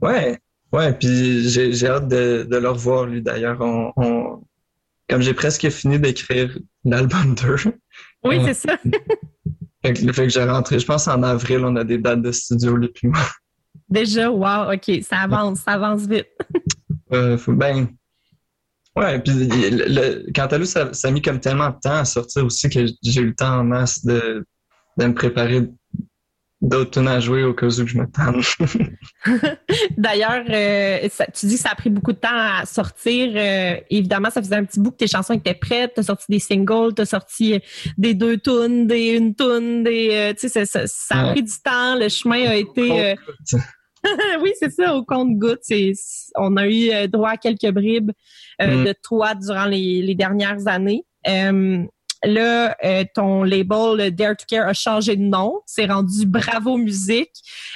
Ouais, 0.00 0.38
ouais, 0.72 0.92
puis 0.96 1.48
j'ai, 1.48 1.72
j'ai 1.72 1.88
hâte 1.88 2.08
de, 2.08 2.46
de 2.48 2.56
le 2.56 2.68
revoir, 2.68 3.06
lui, 3.06 3.22
d'ailleurs. 3.22 3.60
On, 3.60 3.92
on- 3.96 4.44
comme 5.08 5.22
j'ai 5.22 5.34
presque 5.34 5.68
fini 5.70 5.98
d'écrire 5.98 6.56
l'album 6.84 7.34
2, 7.34 7.56
Oui, 8.24 8.38
c'est 8.44 8.54
ça. 8.54 8.78
fait 9.84 9.92
que, 9.92 10.12
fait 10.12 10.22
que 10.24 10.28
j'ai 10.28 10.44
rentré, 10.44 10.78
je 10.78 10.86
pense 10.86 11.08
en 11.08 11.22
avril, 11.22 11.64
on 11.64 11.76
a 11.76 11.84
des 11.84 11.98
dates 11.98 12.22
de 12.22 12.32
studio, 12.32 12.76
lui 12.76 12.88
puis 12.88 13.08
moi. 13.08 13.20
Déjà, 13.88 14.30
wow, 14.30 14.72
OK, 14.72 15.02
ça 15.02 15.18
avance, 15.18 15.60
ça 15.60 15.72
avance 15.72 16.06
vite. 16.06 16.26
Euh, 17.12 17.36
ben. 17.46 17.88
Ouais, 18.96 19.20
puis 19.20 19.32
le, 19.34 19.84
le- 19.86 20.32
Cantalou, 20.32 20.64
ça, 20.64 20.92
ça 20.94 21.08
a 21.08 21.10
mis 21.10 21.20
comme 21.20 21.38
tellement 21.38 21.68
de 21.68 21.76
temps 21.80 21.96
à 21.98 22.04
sortir 22.04 22.44
aussi 22.46 22.68
que 22.70 22.86
j'ai 23.02 23.20
eu 23.20 23.26
le 23.26 23.34
temps 23.34 23.58
en 23.60 23.64
masse 23.64 24.04
de, 24.04 24.44
de 24.96 25.06
me 25.06 25.14
préparer 25.14 25.68
d'autres 26.64 26.90
tunes 26.92 27.08
à 27.08 27.20
jouer 27.20 27.44
au 27.44 27.54
cas 27.54 27.66
où 27.66 27.70
je 27.70 27.96
me 27.96 28.06
tanne. 28.06 28.40
D'ailleurs, 29.96 30.44
euh, 30.48 31.08
tu 31.34 31.46
dis 31.46 31.54
que 31.56 31.60
ça 31.60 31.70
a 31.70 31.74
pris 31.74 31.90
beaucoup 31.90 32.12
de 32.12 32.18
temps 32.18 32.28
à 32.32 32.64
sortir. 32.66 33.32
Euh, 33.36 33.76
évidemment, 33.90 34.30
ça 34.30 34.42
faisait 34.42 34.56
un 34.56 34.64
petit 34.64 34.80
bout 34.80 34.90
que 34.90 34.96
tes 34.96 35.06
chansons 35.06 35.34
étaient 35.34 35.54
prêtes. 35.54 35.92
Tu 35.94 36.00
as 36.00 36.04
sorti 36.04 36.26
des 36.28 36.38
singles, 36.38 36.94
tu 36.94 37.02
as 37.02 37.06
sorti 37.06 37.60
des 37.98 38.14
deux 38.14 38.38
tunes, 38.38 38.86
des 38.86 39.16
une 39.16 39.34
tune, 39.34 39.84
des. 39.84 40.08
euh, 40.12 40.32
tu 40.38 40.48
sais, 40.48 40.64
ça, 40.66 40.84
a 41.10 41.32
pris 41.32 41.42
du 41.42 41.52
temps. 41.64 41.96
Le 41.98 42.08
chemin 42.08 42.46
a 42.48 42.56
été. 42.56 43.12
euh, 43.12 43.14
oui, 44.42 44.52
c'est 44.58 44.70
ça, 44.70 44.94
au 44.96 45.04
compte-goutte. 45.04 45.60
On 46.36 46.56
a 46.56 46.66
eu 46.66 46.90
euh, 46.90 47.06
droit 47.06 47.30
à 47.30 47.36
quelques 47.36 47.70
bribes 47.72 48.12
euh, 48.62 48.82
Mm. 48.82 48.84
de 48.84 48.94
toi 49.02 49.34
durant 49.34 49.64
les, 49.64 50.02
les 50.02 50.14
dernières 50.14 50.66
années. 50.68 51.04
Euh, 51.26 51.82
là, 52.26 52.76
euh, 52.84 53.04
ton 53.14 53.42
label 53.44 53.96
le 53.96 54.10
Dare 54.10 54.36
to 54.36 54.44
Care 54.48 54.66
a 54.68 54.72
changé 54.72 55.16
de 55.16 55.22
nom. 55.22 55.60
C'est 55.66 55.86
rendu 55.86 56.26
Bravo 56.26 56.76
Musique. 56.76 57.32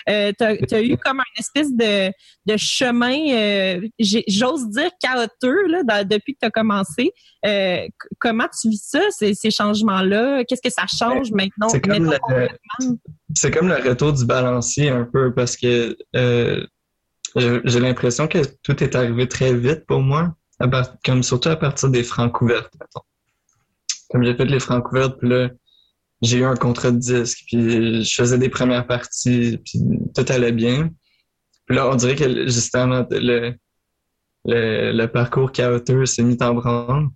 Euh, 0.09 0.33
t'as, 0.37 0.57
t'as 0.57 0.83
eu 0.83 0.97
comme 0.97 1.21
un 1.21 1.39
espèce 1.39 1.73
de, 1.73 2.09
de 2.47 2.57
chemin, 2.57 3.19
euh, 3.33 3.89
j'ose 4.29 4.69
dire 4.71 4.91
chaotique 5.01 5.69
là, 5.69 5.83
dans- 5.83 6.09
depuis 6.09 6.35
que 6.35 6.39
tu 6.41 6.47
as 6.47 6.51
commencé. 6.51 7.13
Comment 8.19 8.47
tu 8.61 8.69
vis 8.71 8.83
ça, 8.85 9.01
ces, 9.11 9.35
ces 9.35 9.51
changements-là? 9.51 10.45
Qu'est-ce 10.45 10.63
que 10.63 10.71
ça 10.73 10.87
change 10.87 11.31
maintenant? 11.33 11.69
C'est 11.69 11.81
comme, 11.81 11.93
le, 12.05 13.51
comme 13.51 13.69
retour 13.73 14.13
du 14.13 14.25
balancier 14.25 14.89
un 14.89 15.05
peu 15.05 15.33
parce 15.35 15.57
que 15.57 15.97
j'ai 17.37 17.61
j'ai 17.65 17.81
l'impression 17.81 18.27
que 18.27 18.39
tout 18.63 18.83
est 18.83 18.95
arrivé 18.97 19.29
très 19.29 19.53
vite 19.55 19.85
pour 19.87 20.01
moi, 20.01 20.35
à 20.61 20.67
part- 20.69 20.95
comme 21.05 21.23
surtout 21.23 21.51
à 21.51 21.57
partir 21.57 21.91
des 21.91 22.03
francs 22.03 22.33
couvertes. 22.33 22.73
Comme 24.11 24.25
j'ai 24.25 24.35
fait 24.35 24.45
les 24.45 24.61
francs 24.61 24.83
couvertes, 24.85 25.19
puis 25.19 25.29
là, 25.29 25.51
j'ai 26.23 26.39
eu 26.39 26.45
un 26.45 26.57
contrat 26.57 26.91
de 26.91 26.99
disque, 26.99 27.45
puis 27.47 28.03
je 28.05 28.15
faisais 28.15 28.39
des 28.39 28.49
premières 28.49 28.87
parties, 28.87 29.59
puis 29.65 29.81
tout 30.15 30.25
allait 30.29 30.53
bien. 30.53 30.91
Puis 31.67 31.77
là, 31.77 31.89
on 31.89 31.95
dirait 31.95 32.17
que 32.17 32.47
justement, 32.47 33.07
le, 33.11 33.55
le, 34.45 34.93
le 34.93 35.07
parcours 35.07 35.53
chaotique 35.53 36.07
s'est 36.07 36.23
mis 36.23 36.37
en 36.41 36.55
branle. 36.55 37.09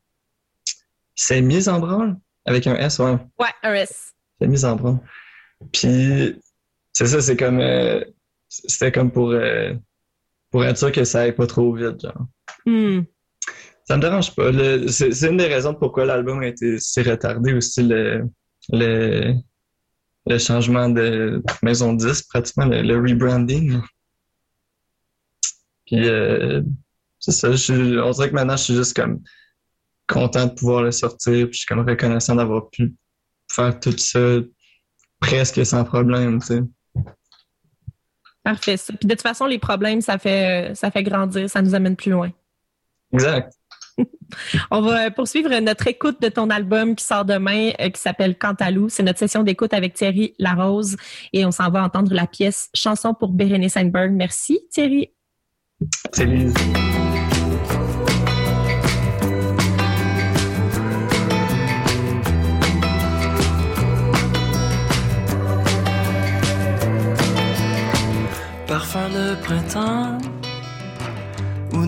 C'est 1.14 1.40
mis 1.40 1.68
en 1.68 1.80
branle? 1.80 2.16
Avec 2.44 2.66
un 2.66 2.74
S, 2.76 2.98
ouais. 2.98 3.16
Ouais, 3.38 3.48
un 3.62 3.74
S. 3.74 4.12
C'est 4.40 4.48
mis 4.48 4.64
en 4.64 4.76
branle. 4.76 4.98
Puis, 5.72 6.40
c'est 6.92 7.06
ça, 7.06 7.20
c'est 7.22 7.36
comme, 7.36 7.60
euh, 7.60 8.04
c'était 8.48 8.92
comme 8.92 9.10
pour, 9.10 9.30
euh, 9.30 9.74
pour 10.50 10.64
être 10.64 10.76
sûr 10.76 10.92
que 10.92 11.04
ça 11.04 11.22
aille 11.22 11.34
pas 11.34 11.46
trop 11.46 11.72
vite, 11.74 12.00
genre. 12.00 12.26
Hmm. 12.66 13.02
Ça 13.84 13.96
me 13.96 14.02
dérange 14.02 14.34
pas. 14.34 14.50
C'est 14.88 15.28
une 15.28 15.36
des 15.36 15.46
raisons 15.46 15.74
pourquoi 15.74 16.04
l'album 16.04 16.40
a 16.40 16.46
été 16.46 16.78
si 16.78 17.02
retardé 17.02 17.52
aussi, 17.52 17.82
le, 17.82 18.28
le, 18.68 19.34
le 20.26 20.38
changement 20.38 20.88
de 20.88 21.42
maison 21.62 21.92
10, 21.92 22.22
pratiquement, 22.22 22.66
le, 22.66 22.82
le 22.82 22.96
rebranding. 22.96 23.80
Puis, 25.86 26.08
euh, 26.08 26.62
c'est 27.18 27.32
ça, 27.32 27.52
je, 27.52 28.00
on 28.00 28.10
dirait 28.10 28.30
que 28.30 28.34
maintenant, 28.34 28.56
je 28.56 28.64
suis 28.64 28.74
juste 28.74 28.94
comme 28.94 29.22
content 30.08 30.46
de 30.46 30.52
pouvoir 30.52 30.82
le 30.82 30.92
sortir, 30.92 31.46
puis 31.46 31.54
je 31.54 31.58
suis 31.58 31.66
comme 31.66 31.86
reconnaissant 31.88 32.34
d'avoir 32.34 32.70
pu 32.70 32.94
faire 33.50 33.78
tout 33.78 33.96
ça 33.96 34.38
presque 35.20 35.64
sans 35.64 35.84
problème, 35.84 36.40
tu 36.40 36.46
sais. 36.46 36.60
Parfait. 38.42 38.76
ça. 38.76 38.92
Puis 38.92 39.06
de 39.06 39.14
toute 39.14 39.22
façon, 39.22 39.46
les 39.46 39.58
problèmes, 39.58 40.00
ça 40.00 40.18
fait, 40.18 40.72
ça 40.74 40.90
fait 40.90 41.02
grandir, 41.02 41.48
ça 41.48 41.62
nous 41.62 41.74
amène 41.74 41.96
plus 41.96 42.10
loin. 42.10 42.30
Exact. 43.12 43.52
On 44.70 44.80
va 44.80 45.10
poursuivre 45.10 45.50
notre 45.60 45.86
écoute 45.88 46.20
de 46.20 46.28
ton 46.28 46.50
album 46.50 46.94
qui 46.94 47.04
sort 47.04 47.24
demain, 47.24 47.70
euh, 47.80 47.90
qui 47.90 48.00
s'appelle 48.00 48.36
Cantalou. 48.38 48.88
C'est 48.88 49.02
notre 49.02 49.18
session 49.18 49.42
d'écoute 49.42 49.74
avec 49.74 49.94
Thierry 49.94 50.34
Larose 50.38 50.96
et 51.32 51.44
on 51.44 51.50
s'en 51.50 51.70
va 51.70 51.84
entendre 51.84 52.12
la 52.14 52.26
pièce 52.26 52.70
Chanson 52.74 53.14
pour 53.14 53.30
Bérénice 53.30 53.74
Seinberg. 53.74 54.12
Merci 54.12 54.60
Thierry. 54.70 55.10
C'est 56.12 56.26
Lise. 56.26 56.54
Parfum 68.66 69.10
de 69.10 69.34
printemps 69.42 70.18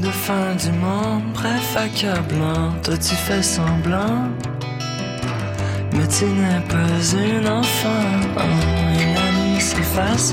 de 0.04 0.10
fin 0.10 0.54
du 0.56 0.70
monde, 0.78 1.22
bref 1.32 1.76
accablant, 1.76 2.72
toi 2.82 2.96
tu 2.96 3.14
fais 3.14 3.42
semblant. 3.42 4.28
Mais 5.92 6.06
tu 6.08 6.26
n'es 6.26 6.60
pas 6.68 6.96
une 7.16 7.48
enfant, 7.48 8.06
et 8.98 9.06
la 9.16 9.28
nuit 9.38 9.60
s'efface. 9.60 10.32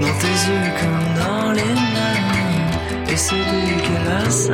Dans 0.00 0.14
tes 0.22 0.36
yeux 0.48 0.70
comme 0.80 1.08
dans 1.22 1.52
les 1.52 1.74
miens, 1.92 3.10
et 3.10 3.16
c'est 3.16 3.44
dégueulasse. 3.52 4.50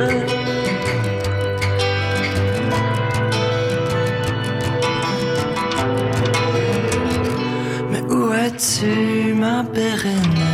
Mais 7.91 8.03
où 8.13 8.33
es-tu, 8.33 9.33
ma 9.33 9.63
Bérénice 9.63 10.44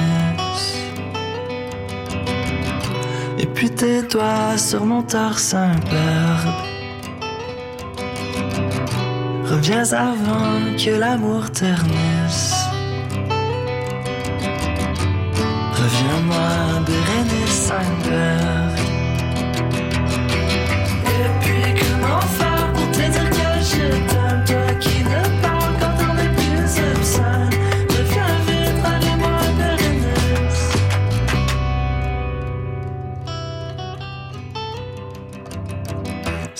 puis 3.62 3.70
doigts 4.10 4.58
sur 4.58 4.84
mon 4.86 5.04
torse 5.04 5.54
imberbe 5.54 6.50
Reviens 9.52 9.94
avant 9.94 10.76
que 10.84 10.90
l'amour 10.90 11.52
ternisse. 11.52 12.56
Reviens-moi, 15.74 16.86
Bérénice 16.88 17.68
Seinberg 17.68 18.81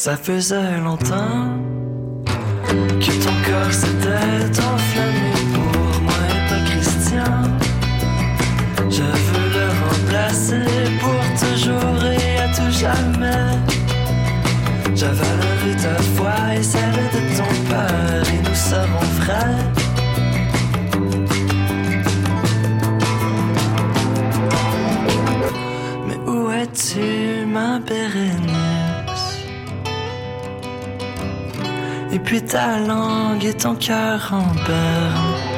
Ça 0.04 0.18
faisait 0.18 0.78
longtemps 0.80 1.46
que 2.66 3.12
ton 3.24 3.36
corps 3.46 3.72
s'était 3.72 4.60
enflammé 4.60 5.32
pour 5.54 6.02
moi 6.02 6.22
et 6.28 6.42
pas 6.50 6.62
Christian. 6.72 7.44
Je 8.90 9.04
veux 9.04 9.50
le 9.58 9.68
remplacer 9.86 10.66
pour 11.02 11.22
toujours 11.40 12.04
et 12.06 12.40
à 12.40 12.48
tout 12.48 12.72
jamais. 12.72 13.52
J'avalerai 14.96 15.76
ta 15.80 15.96
foi 16.16 16.36
et 16.56 16.64
celle 16.64 17.04
de 17.16 17.22
ton 17.38 17.52
père 17.70 18.26
et 18.34 18.42
nous 18.42 18.56
serons 18.56 19.10
frères. 19.22 19.70
Mais 26.08 26.20
où 26.26 26.50
es-tu, 26.50 27.46
ma 27.46 27.78
Bérénice 27.78 28.51
Et 32.14 32.20
puis 32.20 32.42
ta 32.42 32.80
langue 32.80 33.46
et 33.46 33.54
ton 33.54 33.76
cœur 33.76 34.32
en 34.34 34.54
berne. 34.68 35.51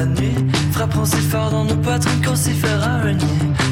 La 0.00 0.72
frapperons 0.72 1.04
si 1.04 1.16
fort 1.16 1.50
dans 1.50 1.64
nos 1.64 1.76
poitrines 1.76 2.24
qu'on 2.24 2.36
s'y 2.36 2.52
fera 2.52 2.90
un 3.04 3.12
nid. 3.12 3.24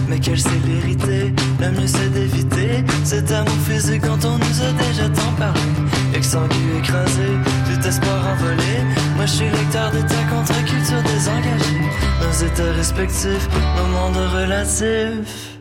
Mais 0.09 0.19
quelle 0.19 0.39
célérité, 0.39 1.33
le 1.61 1.71
mieux 1.71 1.87
c'est 1.87 2.11
d'éviter 2.11 2.85
cet 3.05 3.31
amour 3.31 3.59
physique 3.67 4.03
dont 4.03 4.19
on 4.25 4.39
nous 4.39 4.63
a 4.63 4.73
déjà 4.85 5.09
tant 5.09 5.33
parlé. 5.39 5.61
Exsangue 6.15 6.53
écrasé, 6.79 7.29
tout 7.67 7.87
espoir 7.87 8.21
envolé. 8.33 8.85
Moi 9.17 9.27
je 9.27 9.33
suis 9.33 9.51
lecteur 9.51 9.91
de 9.91 10.01
ta 10.01 10.23
contre-culture 10.31 11.03
désengagée. 11.03 11.81
Nos 12.21 12.47
états 12.47 12.73
respectifs, 12.73 13.49
nos 13.77 13.87
mondes 13.87 14.31
relatifs. 14.33 15.58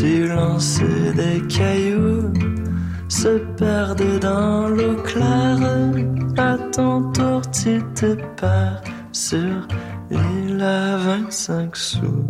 Tu 0.00 0.26
lances 0.26 0.80
des 1.14 1.46
cailloux, 1.46 2.32
se 3.06 3.36
perdent 3.58 4.18
dans 4.18 4.66
l'eau 4.68 4.96
claire? 5.04 5.58
À 6.38 6.56
ton 6.72 7.12
tour, 7.12 7.42
tu 7.50 7.82
te 7.94 8.14
perds 8.40 8.80
sur 9.12 9.68
l'île 10.10 10.62
à 10.62 10.96
25 10.96 11.76
sous. 11.76 12.26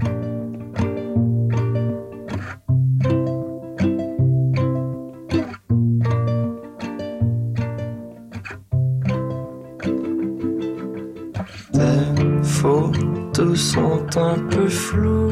Tes 11.72 12.42
photos 12.42 13.60
sont 13.60 14.06
un 14.16 14.38
peu 14.50 14.68
floues, 14.68 15.28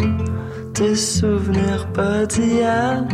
tes 0.78 0.94
souvenirs 0.94 1.88
pas 1.92 2.24
d'hier, 2.24 3.04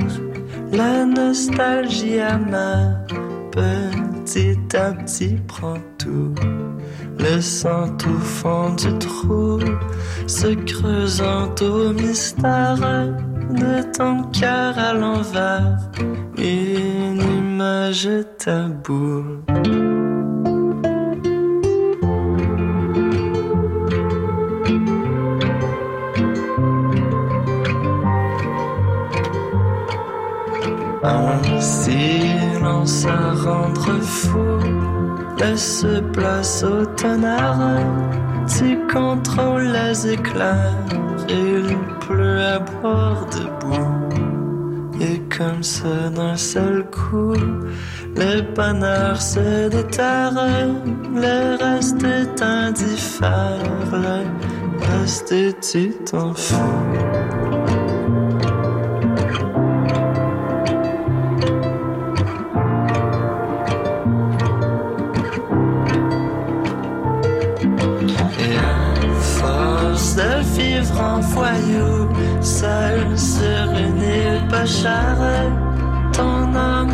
la 0.70 1.06
nostalgie 1.06 2.20
amère, 2.20 3.06
petit 3.52 4.58
à 4.76 4.92
petit 4.92 5.36
prend 5.48 5.78
tout, 5.96 6.34
laissant 7.18 7.86
au 8.06 8.18
fond 8.18 8.74
du 8.74 8.98
trou, 8.98 9.60
se 10.26 10.48
creusant 10.66 11.54
au 11.62 11.94
mystère 11.94 12.76
de 13.50 13.92
ton 13.96 14.24
cœur 14.24 14.78
à 14.78 14.92
l'envers, 14.92 15.78
une 16.36 17.22
image 17.22 18.10
taboue. 18.36 19.40
Un 31.06 31.60
silence 31.60 33.04
à 33.04 33.32
rendre 33.32 34.00
fou 34.00 34.38
laisse 35.38 35.84
place 36.14 36.64
au 36.64 36.86
tonnerre? 36.86 37.78
Tu 38.48 38.78
contrôles 38.90 39.70
les 39.70 40.12
éclairs, 40.14 40.74
il 41.28 41.76
pleut 42.00 42.40
à 42.40 42.58
boire 42.58 43.26
debout. 43.26 44.98
Et 44.98 45.20
comme 45.36 45.62
ça 45.62 46.08
d'un 46.14 46.36
seul 46.36 46.86
coup, 46.90 47.34
les 48.16 48.40
bonheurs 48.40 49.20
se 49.20 49.68
déterrent, 49.68 50.46
le 51.14 51.62
reste 51.62 52.02
est 52.02 52.42
indiffère, 52.42 53.58
le 53.92 54.22
reste 54.86 55.34
tu 55.60 55.90
t'en 56.10 56.32
fous. 56.32 57.03
Ton 76.12 76.54
âme 76.54 76.88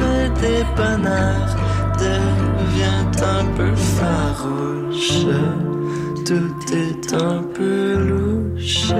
bonheurs 0.76 1.56
devient 1.98 3.22
un 3.22 3.44
peu 3.56 3.74
farouche. 3.76 5.26
Tout 6.26 6.74
est 6.74 7.14
un 7.14 7.42
peu 7.54 7.94
louche. 7.96 8.92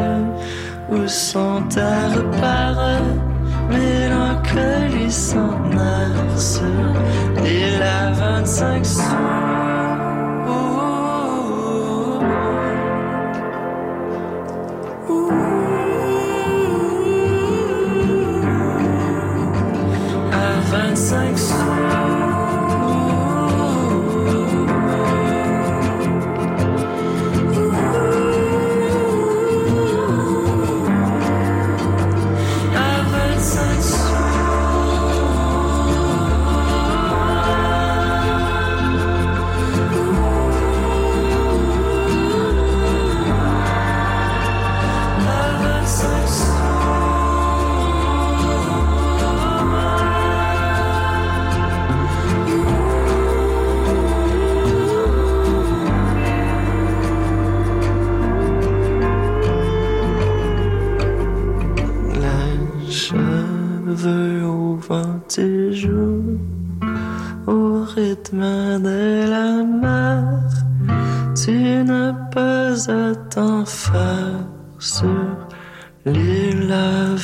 Où 0.91 1.09
sont 1.09 1.63
tes 1.69 2.17
repères? 2.17 3.20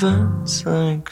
À 0.07 0.12
25 0.45 1.06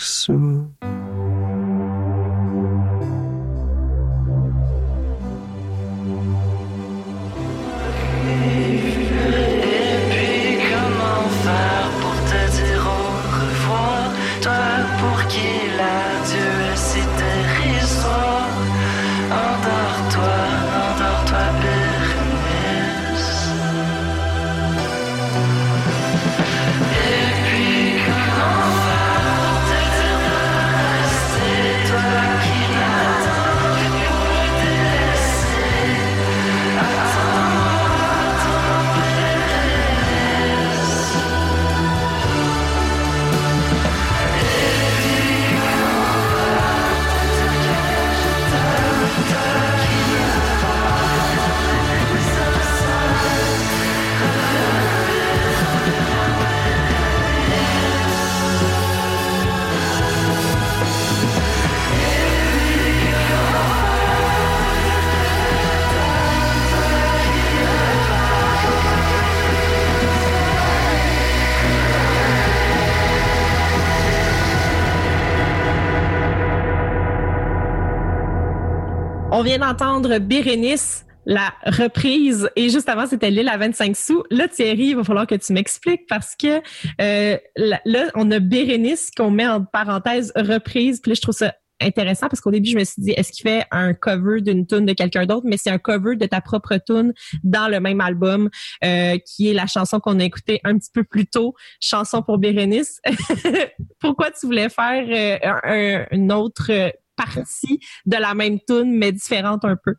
vient 79.44 79.58
d'entendre 79.58 80.18
Bérénice, 80.18 81.04
la 81.26 81.52
reprise, 81.66 82.48
et 82.56 82.70
juste 82.70 82.88
avant, 82.88 83.06
c'était 83.06 83.30
l'île 83.30 83.48
à 83.50 83.58
25 83.58 83.94
sous. 83.94 84.24
Là, 84.30 84.48
Thierry, 84.48 84.88
il 84.88 84.96
va 84.96 85.04
falloir 85.04 85.26
que 85.26 85.34
tu 85.34 85.52
m'expliques 85.52 86.06
parce 86.08 86.34
que 86.34 86.62
euh, 87.00 87.36
là, 87.56 88.10
on 88.14 88.30
a 88.30 88.38
Bérénice 88.38 89.10
qu'on 89.14 89.30
met 89.30 89.46
en 89.46 89.62
parenthèse 89.62 90.32
reprise. 90.34 91.00
Puis 91.00 91.10
là, 91.10 91.14
je 91.14 91.20
trouve 91.20 91.34
ça 91.34 91.54
intéressant 91.80 92.28
parce 92.28 92.40
qu'au 92.40 92.50
début, 92.50 92.70
je 92.70 92.78
me 92.78 92.84
suis 92.84 93.02
dit, 93.02 93.10
est-ce 93.10 93.32
qu'il 93.32 93.42
fait 93.42 93.64
un 93.70 93.92
cover 93.92 94.40
d'une 94.40 94.66
tune 94.66 94.86
de 94.86 94.94
quelqu'un 94.94 95.26
d'autre? 95.26 95.44
Mais 95.44 95.58
c'est 95.58 95.70
un 95.70 95.78
cover 95.78 96.16
de 96.16 96.24
ta 96.24 96.40
propre 96.40 96.78
tune 96.78 97.12
dans 97.42 97.68
le 97.68 97.80
même 97.80 98.00
album, 98.00 98.48
euh, 98.82 99.18
qui 99.26 99.50
est 99.50 99.54
la 99.54 99.66
chanson 99.66 100.00
qu'on 100.00 100.20
a 100.20 100.24
écoutée 100.24 100.60
un 100.64 100.78
petit 100.78 100.90
peu 100.92 101.04
plus 101.04 101.26
tôt, 101.26 101.54
Chanson 101.80 102.22
pour 102.22 102.38
Bérénice. 102.38 103.00
Pourquoi 104.00 104.30
tu 104.30 104.46
voulais 104.46 104.70
faire 104.70 105.04
euh, 105.44 106.04
un- 106.10 106.30
autre 106.30 106.70
partie 107.16 107.80
de 108.06 108.16
la 108.16 108.34
même 108.34 108.58
tune, 108.66 108.96
mais 108.98 109.12
différente 109.12 109.64
un 109.64 109.76
peu? 109.76 109.94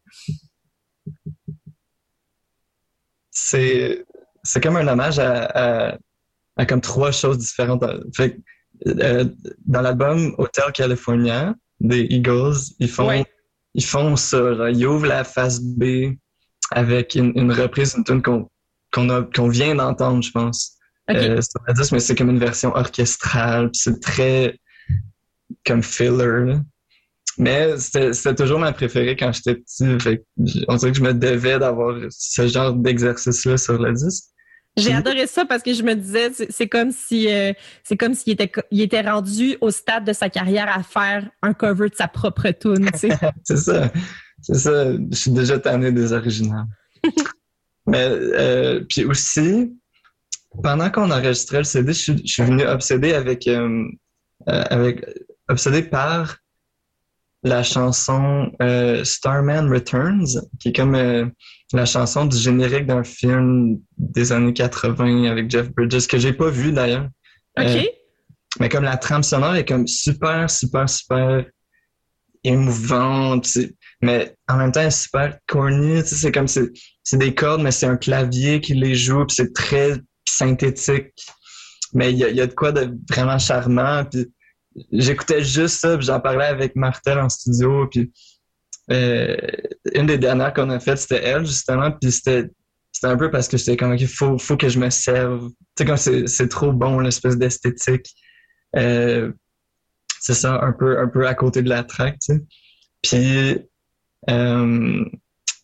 c'est 3.32 4.06
c'est 4.44 4.62
comme 4.62 4.78
un 4.78 4.88
hommage 4.88 5.20
à, 5.20 5.46
à, 5.46 5.98
à 6.58 6.66
comme 6.66 6.82
trois 6.82 7.12
choses 7.12 7.38
différentes. 7.38 7.84
Fait 8.16 8.40
euh, 8.88 9.26
dans 9.66 9.82
l'album 9.82 10.34
Hotel 10.38 10.72
California 10.74 11.54
des 11.80 12.02
Eagles, 12.10 12.56
ils 12.80 12.90
font 12.90 13.08
Ouais. 13.08 13.26
ils 13.74 13.84
font 13.86 14.16
ça. 14.16 14.70
ils 14.72 14.86
ouvrent 14.86 15.06
la 15.08 15.24
face 15.24 15.60
B 15.62 16.16
avec 16.72 17.16
une, 17.16 17.32
une 17.38 17.52
reprise 17.52 17.94
d'une 17.96 18.04
tune 18.04 18.22
qu'on 18.22 18.50
qu'on 18.92 19.50
vient 19.50 19.76
d'entendre, 19.76 20.24
je 20.24 20.32
pense. 20.32 20.78
OK. 21.10 21.16
Euh, 21.18 21.40
disque, 21.76 21.92
mais 21.92 22.00
c'est 22.00 22.16
comme 22.16 22.30
une 22.30 22.40
version 22.40 22.74
orchestrale. 22.76 23.70
C'est 23.74 24.00
très 24.02 24.58
comme 25.66 25.84
filler. 25.84 26.56
Mais 27.38 27.78
c'était 27.78 28.36
toujours 28.36 28.60
ma 28.60 28.72
préférée 28.72 29.16
quand 29.16 29.32
j'étais 29.34 29.56
petit. 29.56 30.00
Fait 30.00 30.24
on 30.68 30.76
dirait 30.76 30.92
que 30.92 30.98
je 30.98 31.04
me 31.04 31.14
devais 31.14 31.60
d'avoir 31.60 31.98
ce 32.10 32.48
genre 32.48 32.74
d'exercice-là 32.74 33.58
sur 33.58 33.78
le 33.82 33.94
disque. 33.94 34.26
J'ai 34.78 34.94
adoré 34.94 35.26
ça 35.26 35.46
parce 35.46 35.64
que 35.64 35.74
je 35.74 35.84
me 35.84 35.96
disais, 35.96 36.32
c'est 36.50 36.68
comme 36.68 36.92
si 36.92 37.32
euh, 37.32 37.54
c'est 37.84 37.96
comme 37.96 38.14
s'il 38.14 38.34
était, 38.34 38.52
il 38.72 38.82
était 38.82 39.02
rendu 39.02 39.58
au 39.62 39.72
stade 39.72 40.06
de 40.06 40.12
sa 40.12 40.30
carrière 40.30 40.68
à 40.70 40.84
faire 40.84 41.30
un 41.42 41.54
cover 41.54 41.90
de 41.90 41.96
sa 41.96 42.10
propre 42.10 42.50
tune. 42.52 42.90
C'est 42.96 43.12
ça. 43.56 43.92
C'est 44.42 44.56
ça. 44.56 44.92
Je 44.94 45.16
suis 45.16 45.32
déjà 45.32 45.60
tanné 45.60 45.94
des 45.94 46.12
originales. 46.12 46.66
Mais 47.88 48.06
euh, 48.10 48.84
puis 48.90 49.06
aussi, 49.06 49.74
pendant 50.62 50.90
qu'on 50.90 51.10
enregistrait 51.10 51.60
le 51.60 51.64
CD, 51.64 51.94
je 51.94 52.00
suis, 52.00 52.18
je 52.26 52.34
suis 52.34 52.44
venu 52.44 52.66
obsédé 52.66 53.14
avec, 53.14 53.48
euh, 53.48 53.86
avec 54.46 55.06
obsédé 55.48 55.84
par 55.84 56.38
la 57.46 57.62
chanson 57.62 58.52
euh, 58.60 59.04
Starman 59.04 59.72
Returns, 59.72 60.42
qui 60.60 60.70
est 60.70 60.76
comme 60.76 60.96
euh, 60.96 61.28
la 61.74 61.86
chanson 61.86 62.26
du 62.26 62.36
générique 62.36 62.88
d'un 62.88 63.04
film 63.04 63.80
des 63.98 64.32
années 64.32 64.52
80 64.52 65.26
avec 65.26 65.52
Jeff 65.52 65.70
Bridges, 65.70 66.08
que 66.08 66.18
j'ai 66.18 66.34
pas 66.34 66.50
vu 66.50 66.72
d'ailleurs. 66.72 67.08
OK? 67.58 67.66
Euh, 67.68 67.84
mais 68.60 68.68
comme 68.68 68.84
la 68.84 68.98
trame 68.98 69.22
sonore 69.22 69.56
est 69.56 69.66
comme 69.66 69.86
super, 69.86 70.50
super, 70.50 70.90
super 70.90 71.46
émouvante. 72.44 73.48
Mais 74.02 74.36
en 74.48 74.58
même 74.58 74.72
temps, 74.72 74.82
elle 74.82 74.88
est 74.88 74.92
super 74.92 75.38
corny. 75.46 76.02
C'est 76.04 76.32
comme 76.32 76.48
c'est 76.48 76.72
des 77.14 77.36
cordes, 77.36 77.62
mais 77.62 77.72
c'est 77.72 77.86
un 77.86 77.98
clavier 77.98 78.60
qui 78.60 78.74
les 78.74 78.96
joue. 78.96 79.24
puis 79.26 79.36
C'est 79.36 79.54
très 79.54 79.98
synthétique. 80.28 81.14
Mais 81.94 82.12
il 82.12 82.18
y 82.18 82.24
a, 82.24 82.30
y 82.30 82.42
a 82.42 82.48
de 82.48 82.54
quoi 82.54 82.72
de 82.72 82.98
vraiment 83.08 83.38
charmant. 83.38 84.04
Puis 84.06 84.32
j'écoutais 84.92 85.44
juste 85.44 85.80
ça, 85.80 85.98
puis 85.98 86.06
j'en 86.06 86.20
parlais 86.20 86.46
avec 86.46 86.76
Martel 86.76 87.20
en 87.20 87.30
studio. 87.30 87.88
Puis 87.88 88.12
euh, 88.92 89.36
une 89.94 90.06
des 90.06 90.18
dernières 90.18 90.54
qu'on 90.54 90.70
a 90.70 90.80
faites, 90.80 91.00
c'était 91.00 91.24
elle, 91.24 91.46
justement. 91.46 91.92
Puis 91.92 92.12
c'était 92.12 92.50
c'était 92.92 93.08
un 93.08 93.18
peu 93.18 93.30
parce 93.30 93.50
que 93.50 93.58
j'étais 93.58 93.76
comme, 93.76 93.94
il 93.96 94.08
faut, 94.08 94.38
faut 94.38 94.56
que 94.56 94.70
je 94.70 94.80
me 94.80 94.90
serve. 94.90 95.50
Tu 95.76 95.84
sais, 95.84 95.86
comme 95.86 96.28
c'est 96.28 96.48
trop 96.48 96.72
bon, 96.72 97.00
l'espèce 97.00 97.38
d'esthétique. 97.38 98.16
Euh, 98.78 99.34
c'est 100.22 100.34
ça, 100.34 100.62
un 100.64 100.72
peu, 100.72 100.98
un 101.00 101.08
peu 101.10 101.28
à 101.28 101.34
côté 101.36 101.62
de 101.62 101.68
la 101.70 101.84
track, 101.84 102.18
tu 102.20 102.34
sais. 102.36 102.42
Puis, 103.02 103.58
euh, 104.30 105.06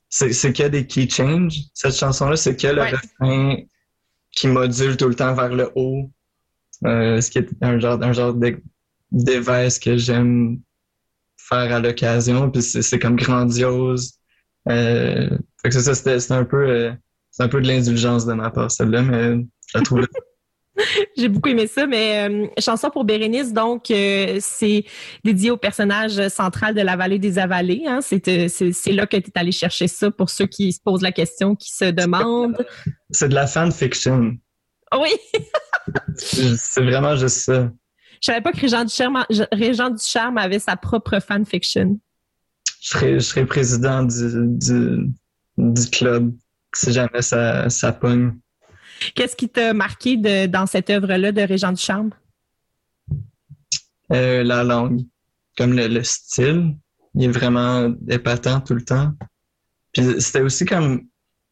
c'est 0.10 0.34
c'est 0.34 0.52
qu'il 0.52 0.64
y 0.64 0.66
a 0.66 0.70
des 0.70 0.86
key 0.86 1.08
changes, 1.10 1.58
cette 1.74 1.96
chanson-là, 1.96 2.36
c'est 2.36 2.56
qu'il 2.58 2.68
y 2.68 2.72
a 2.72 2.74
le 2.74 2.82
Ouais. 2.82 2.92
refrain 2.92 3.56
qui 4.32 4.48
module 4.48 4.98
tout 4.98 5.08
le 5.08 5.16
temps 5.16 5.34
vers 5.34 5.54
le 5.56 5.72
haut, 5.76 6.12
euh, 6.86 7.22
ce 7.22 7.32
qui 7.32 7.38
est 7.40 7.50
un 7.62 7.80
genre, 7.80 8.02
un 8.04 8.12
genre 8.14 8.34
de 8.34 8.62
déverse 9.12 9.80
que 9.80 9.98
j'aime 9.98 10.60
faire 11.38 11.74
à 11.74 11.80
l'occasion, 11.80 12.50
puis 12.50 12.62
c'est 12.62 12.82
c'est 12.82 13.00
comme 13.00 13.16
grandiose. 13.16 14.14
Euh, 14.70 15.30
fait 15.62 15.70
que 15.70 15.72
c'est 15.72 15.82
ça, 15.82 15.96
c'était 15.96 16.20
c'était 16.20 16.34
un 16.36 16.46
peu, 16.46 16.68
euh, 16.70 16.92
c'est 17.32 17.44
un 17.44 17.48
peu 17.50 17.62
de 17.62 17.68
l'indulgence 17.68 18.26
de 18.26 18.34
ma 18.34 18.50
part, 18.52 18.72
celle-là, 18.72 19.02
mais 19.02 19.44
je 19.68 19.78
la 19.78 19.82
trouve 19.84 20.02
J'ai 21.18 21.28
beaucoup 21.28 21.50
aimé 21.50 21.68
ça, 21.68 21.86
mais 21.86 22.30
euh, 22.30 22.48
chanson 22.58 22.90
pour 22.90 23.04
Bérénice, 23.04 23.52
donc 23.54 23.92
euh, 23.92 24.38
c'est 24.40 24.86
dédié 25.24 25.52
au 25.52 25.58
personnage 25.58 26.28
central 26.30 26.74
de 26.74 26.82
la 26.82 26.96
vallée 26.96 27.20
des 27.20 27.38
avalées. 27.38 27.84
Hein? 27.86 28.00
C'est 28.02 28.26
euh, 28.30 28.48
c'est- 28.48 28.72
c'est 28.72 28.94
là 28.94 29.06
que 29.06 29.18
tu 29.18 29.30
es 29.30 29.38
allé 29.40 29.52
chercher 29.52 29.88
ça 29.88 30.10
pour 30.10 30.30
ceux 30.30 30.48
qui 30.48 30.72
se 30.72 30.80
posent 30.82 31.02
la 31.02 31.12
question, 31.12 31.56
qui 31.56 31.72
se 31.74 31.86
demandent. 31.92 32.66
c'est 33.12 33.28
de 33.30 33.36
la 33.36 33.48
fanfiction. 33.48 34.34
Oui, 34.94 35.12
C'est 36.16 36.84
vraiment 36.84 37.16
juste 37.16 37.38
ça. 37.38 37.70
Je 38.22 38.28
savais 38.28 38.42
pas 38.42 38.52
que 38.52 38.60
Régent 38.60 38.86
Ducharme, 38.86 39.26
Régent 39.52 39.90
Ducharme 39.90 40.38
avait 40.38 40.60
sa 40.60 40.76
propre 40.78 41.20
fanfiction. 41.20 42.00
Je 42.82 42.88
serais, 42.90 43.14
je 43.16 43.20
serais 43.20 43.46
président 43.46 44.04
du, 44.04 44.48
du, 44.58 45.12
du 45.58 45.90
club 45.90 46.34
si 46.74 46.94
jamais 46.94 47.22
ça, 47.22 47.70
ça 47.70 47.92
pogne. 47.92 48.34
Qu'est-ce 49.16 49.36
qui 49.36 49.50
t'a 49.50 49.74
marqué 49.74 50.16
de, 50.18 50.46
dans 50.46 50.66
cette 50.68 50.90
œuvre-là 50.90 51.32
de 51.32 51.42
Régent 51.42 51.72
Ducharme? 51.74 52.12
Euh, 54.14 54.44
la 54.44 54.64
langue, 54.64 55.02
comme 55.58 55.74
le, 55.74 55.88
le 55.88 56.04
style, 56.04 56.76
il 57.16 57.24
est 57.26 57.32
vraiment 57.32 57.94
épatant 58.08 58.62
tout 58.62 58.76
le 58.76 58.86
temps. 58.86 59.12
Puis 59.94 60.22
c'était 60.22 60.42
aussi 60.42 60.66
comme, 60.66 61.08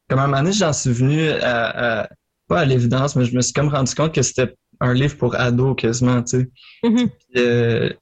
comme 0.08 0.18
un 0.20 0.26
moment 0.26 0.38
donné, 0.42 0.52
j'en 0.52 0.72
suis 0.72 0.92
venu 0.92 1.28
à, 1.30 2.02
à- 2.02 2.08
pas 2.48 2.60
à 2.60 2.64
l'évidence, 2.64 3.14
mais 3.16 3.24
je 3.24 3.34
me 3.36 3.40
suis 3.42 3.52
comme 3.52 3.68
rendu 3.68 3.94
compte 3.94 4.14
que 4.14 4.22
c'était 4.22 4.54
un 4.80 4.94
livre 4.94 5.16
pour 5.16 5.34
ados 5.34 5.76
quasiment, 5.76 6.22
tu 6.22 6.38
sais. 6.38 6.50
Mhm. 6.82 7.08
Puis, 7.08 7.42
euh, 7.42 7.92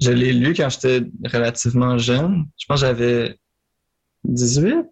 je 0.00 0.10
l'ai 0.12 0.32
lu 0.32 0.54
quand 0.54 0.68
j'étais 0.70 1.04
relativement 1.24 1.98
jeune. 1.98 2.46
Je 2.58 2.66
pense 2.66 2.80
que 2.80 2.86
j'avais 2.86 3.36
18 4.24 4.86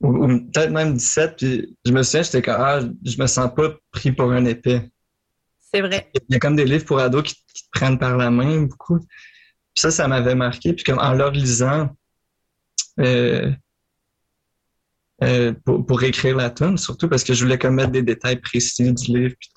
ou, 0.00 0.28
peut-être 0.52 0.70
même 0.70 0.94
17. 0.94 1.36
Puis 1.36 1.76
je 1.84 1.92
me 1.92 2.02
souviens, 2.02 2.22
j'étais 2.22 2.42
comme, 2.42 2.56
ah, 2.58 2.80
je 3.04 3.20
me 3.20 3.26
sens 3.26 3.50
pas 3.54 3.74
pris 3.90 4.12
pour 4.12 4.30
un 4.30 4.44
épée. 4.44 4.90
C'est 5.72 5.80
vrai. 5.80 6.10
Il 6.14 6.34
y 6.34 6.36
a 6.36 6.38
comme 6.38 6.56
des 6.56 6.64
livres 6.64 6.84
pour 6.84 6.98
ados 6.98 7.22
qui, 7.22 7.34
te 7.34 7.68
prennent 7.72 7.98
par 7.98 8.16
la 8.16 8.30
main 8.30 8.62
beaucoup. 8.62 8.98
Puis 8.98 9.82
ça, 9.82 9.90
ça 9.90 10.08
m'avait 10.08 10.34
marqué. 10.34 10.72
Puis 10.72 10.84
comme 10.84 10.98
en 10.98 11.12
leur 11.12 11.30
lisant, 11.30 11.88
euh, 12.98 13.52
euh, 15.22 15.52
pour, 15.64 15.86
pour 15.86 16.02
écrire 16.02 16.36
la 16.36 16.50
tune, 16.50 16.78
surtout 16.78 17.08
parce 17.08 17.24
que 17.24 17.34
je 17.34 17.44
voulais 17.44 17.58
comme 17.58 17.74
mettre 17.74 17.90
des 17.90 18.02
détails 18.02 18.40
précis 18.40 18.92
du 18.92 19.12
livre. 19.12 19.34
Puis, 19.38 19.50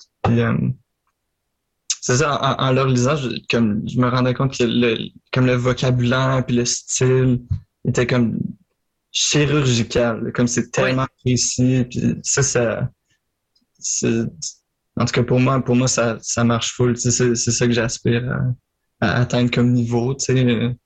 c'est 2.00 2.16
ça, 2.18 2.56
en, 2.58 2.72
leur 2.72 2.86
lisant, 2.88 3.16
je, 3.16 3.28
comme, 3.50 3.88
je 3.88 3.98
me 3.98 4.08
rendais 4.08 4.34
compte 4.34 4.56
que 4.56 4.64
le, 4.64 5.08
comme 5.32 5.46
le 5.46 5.54
vocabulaire 5.54 6.44
puis 6.46 6.56
le 6.56 6.66
style 6.66 7.40
était 7.86 8.06
comme 8.06 8.38
chirurgical, 9.10 10.30
comme 10.34 10.46
c'est 10.46 10.70
tellement 10.70 11.06
précis. 11.24 11.86
Puis 11.88 12.16
ça, 12.22 12.42
ça, 12.42 12.90
en 14.96 15.04
tout 15.04 15.12
cas 15.12 15.22
pour 15.22 15.40
moi, 15.40 15.64
pour 15.64 15.76
moi 15.76 15.88
ça, 15.88 16.18
ça 16.20 16.44
marche 16.44 16.72
full. 16.72 16.96
C'est, 16.96 17.10
c'est 17.10 17.50
ça 17.50 17.66
que 17.66 17.72
j'aspire 17.72 18.30
à, 19.00 19.20
atteindre 19.20 19.50
comme 19.50 19.72
niveau, 19.72 20.14
tu 20.14 20.26
sais, 20.26 20.76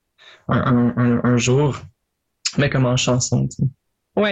un, 0.48 0.94
un, 0.96 1.20
un, 1.24 1.37
jour, 1.37 1.81
mais 2.59 2.70
comme 2.70 2.87
en 2.87 2.96
chanson. 2.96 3.48
Tu 3.48 3.57
sais. 3.57 3.68
Oui. 4.16 4.31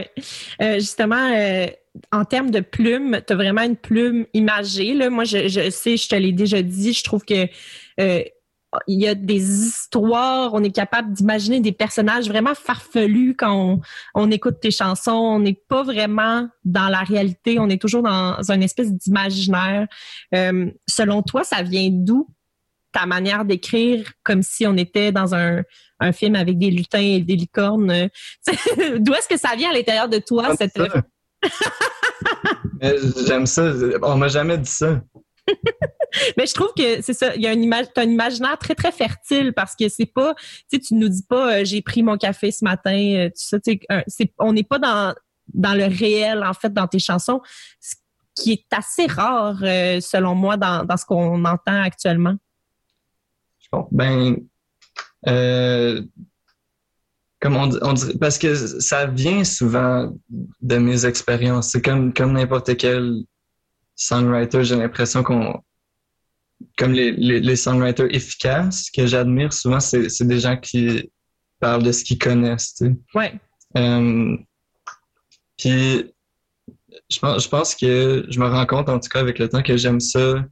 Euh, 0.61 0.75
justement, 0.75 1.33
euh, 1.33 1.67
en 2.13 2.25
termes 2.25 2.51
de 2.51 2.61
plumes, 2.61 3.21
tu 3.27 3.33
as 3.33 3.37
vraiment 3.37 3.63
une 3.63 3.77
plume 3.77 4.27
imagée. 4.35 4.95
Là. 4.95 5.11
Moi, 5.11 5.25
je, 5.25 5.49
je 5.49 5.71
sais, 5.71 5.97
je 5.97 6.09
te 6.09 6.15
l'ai 6.15 6.33
déjà 6.33 6.63
dit, 6.63 6.93
je 6.93 7.05
trouve 7.05 7.25
que 7.25 7.49
euh, 8.01 8.23
il 8.87 9.01
y 9.01 9.09
a 9.09 9.15
des 9.15 9.67
histoires, 9.67 10.53
on 10.55 10.63
est 10.63 10.75
capable 10.75 11.13
d'imaginer 11.13 11.61
des 11.61 11.73
personnages 11.73 12.29
vraiment 12.29 12.55
farfelus 12.55 13.35
quand 13.37 13.81
on, 14.15 14.31
écoute 14.31 14.61
tes 14.61 14.71
chansons. 14.71 15.13
On 15.13 15.41
n'est 15.41 15.61
pas 15.69 15.83
vraiment 15.83 16.49
dans 16.65 16.89
la 16.89 17.01
réalité, 17.01 17.59
on 17.59 17.69
est 17.69 17.81
toujours 17.81 18.03
dans 18.03 18.39
une 18.51 18.63
espèce 18.63 18.93
d'imaginaire. 18.93 19.87
Euh, 20.35 20.71
selon 20.89 21.23
toi, 21.23 21.45
ça 21.45 21.63
vient 21.63 21.89
d'où 21.91 22.29
ta 22.93 23.07
manière 23.07 23.45
d'écrire 23.45 24.11
comme 24.23 24.43
si 24.43 24.67
on 24.67 24.77
était 24.77 25.13
dans 25.13 25.35
un, 25.35 25.63
un, 26.01 26.13
film 26.13 26.35
avec 26.35 26.59
des 26.59 26.71
lutins 26.71 26.99
et 26.99 27.21
des 27.21 27.37
licornes? 27.37 28.09
d'où 28.99 29.15
est-ce 29.15 29.29
que 29.29 29.39
ça 29.39 29.55
vient 29.57 29.71
à 29.71 29.75
l'intérieur 29.75 30.09
de 30.09 30.19
toi, 30.19 30.55
cette... 30.57 30.81
J'aime 33.27 33.47
ça. 33.47 33.73
On 34.03 34.17
m'a 34.17 34.29
jamais 34.29 34.59
dit 34.59 34.71
ça. 34.71 35.01
Mais 36.37 36.47
je 36.47 36.55
trouve 36.55 36.73
que 36.77 37.03
c'est 37.03 37.13
ça, 37.13 37.35
il 37.35 37.43
y 37.43 37.47
a 37.47 37.53
une 37.53 37.63
image, 37.63 37.87
un 37.97 38.03
imaginaire 38.03 38.59
très 38.59 38.75
très 38.75 38.93
fertile 38.93 39.53
parce 39.53 39.75
que 39.77 39.89
c'est 39.89 40.07
pas, 40.07 40.35
tu 40.35 40.43
sais, 40.69 40.79
tu 40.81 40.95
nous 40.95 41.09
dis 41.09 41.23
pas 41.23 41.59
euh, 41.59 41.65
j'ai 41.65 41.83
pris 41.83 42.03
mon 42.03 42.17
café 42.17 42.51
ce 42.51 42.65
matin, 42.65 42.97
euh, 42.97 43.29
tout 43.29 43.35
ça, 43.37 43.59
c'est, 44.07 44.33
on 44.39 44.53
n'est 44.53 44.65
pas 44.65 44.79
dans 44.79 45.15
dans 45.55 45.75
le 45.75 45.85
réel 45.85 46.43
en 46.43 46.53
fait 46.53 46.73
dans 46.73 46.89
tes 46.89 46.99
chansons, 46.99 47.41
ce 47.81 47.95
qui 48.35 48.53
est 48.53 48.67
assez 48.73 49.07
rare 49.07 49.59
euh, 49.63 50.01
selon 50.01 50.35
moi 50.35 50.57
dans, 50.57 50.85
dans 50.85 50.97
ce 50.97 51.05
qu'on 51.05 51.45
entend 51.45 51.83
actuellement. 51.83 52.35
Ben, 53.91 54.37
comme 57.47 57.57
on, 57.57 57.71
on 57.83 57.93
dirait, 57.93 58.19
parce 58.19 58.39
que 58.39 58.57
ça 58.57 59.07
vient 59.07 59.45
souvent 59.45 60.13
de 60.63 60.77
mes 60.79 61.07
expériences. 61.07 61.71
C'est 61.71 61.81
comme 61.81 62.13
comme 62.13 62.33
n'importe 62.33 62.77
quel 62.77 63.23
songwriter, 63.95 64.65
j'ai 64.65 64.75
l'impression 64.75 65.23
qu'on 65.23 65.63
comme 66.77 66.93
les, 66.93 67.13
les, 67.13 67.39
les, 67.39 67.55
songwriters 67.55 68.13
efficaces 68.13 68.91
que 68.91 69.07
j'admire 69.07 69.53
souvent, 69.53 69.79
c'est, 69.79 70.09
c'est 70.09 70.27
des 70.27 70.41
gens 70.41 70.57
qui 70.57 71.09
parlent 71.61 71.85
de 71.85 71.93
ce 71.93 72.03
qu'ils 72.03 72.19
connaissent. 72.19 72.75
Tu 72.75 72.87
sais. 72.87 72.97
Ouais. 73.15 73.35
Euh, 73.77 74.37
puis 75.57 76.13
je 77.09 77.19
pense, 77.21 77.45
je 77.45 77.49
pense 77.49 77.75
que 77.77 78.27
je 78.29 78.41
me 78.41 78.49
rends 78.49 78.67
compte 78.67 78.89
en 78.89 78.99
tout 78.99 79.09
cas 79.09 79.21
avec 79.21 79.39
le 79.39 79.49
temps 79.49 79.63
que 79.63 79.77
j'aime 79.77 80.01
ça 80.01 80.45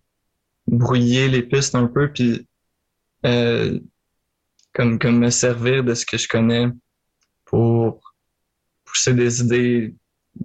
brouiller 0.68 1.26
les 1.26 1.42
pistes 1.42 1.74
un 1.74 1.88
peu 1.88 2.12
puis 2.12 2.46
euh, 3.26 3.80
comme 4.74 5.00
comme 5.00 5.18
me 5.18 5.30
servir 5.30 5.82
de 5.82 5.94
ce 5.94 6.06
que 6.06 6.18
je 6.18 6.28
connais 6.28 6.68
pousser 8.94 9.14
des 9.14 9.40
idées 9.42 9.94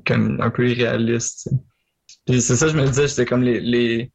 comme 0.05 0.41
un 0.41 0.49
peu 0.49 0.69
irréalistes. 0.69 1.49
Puis 2.25 2.41
c'est 2.41 2.55
ça 2.55 2.67
je 2.67 2.75
me 2.75 2.85
disais, 2.85 3.07
j'étais 3.07 3.25
comme 3.25 3.43
les, 3.43 3.59
les 3.59 4.11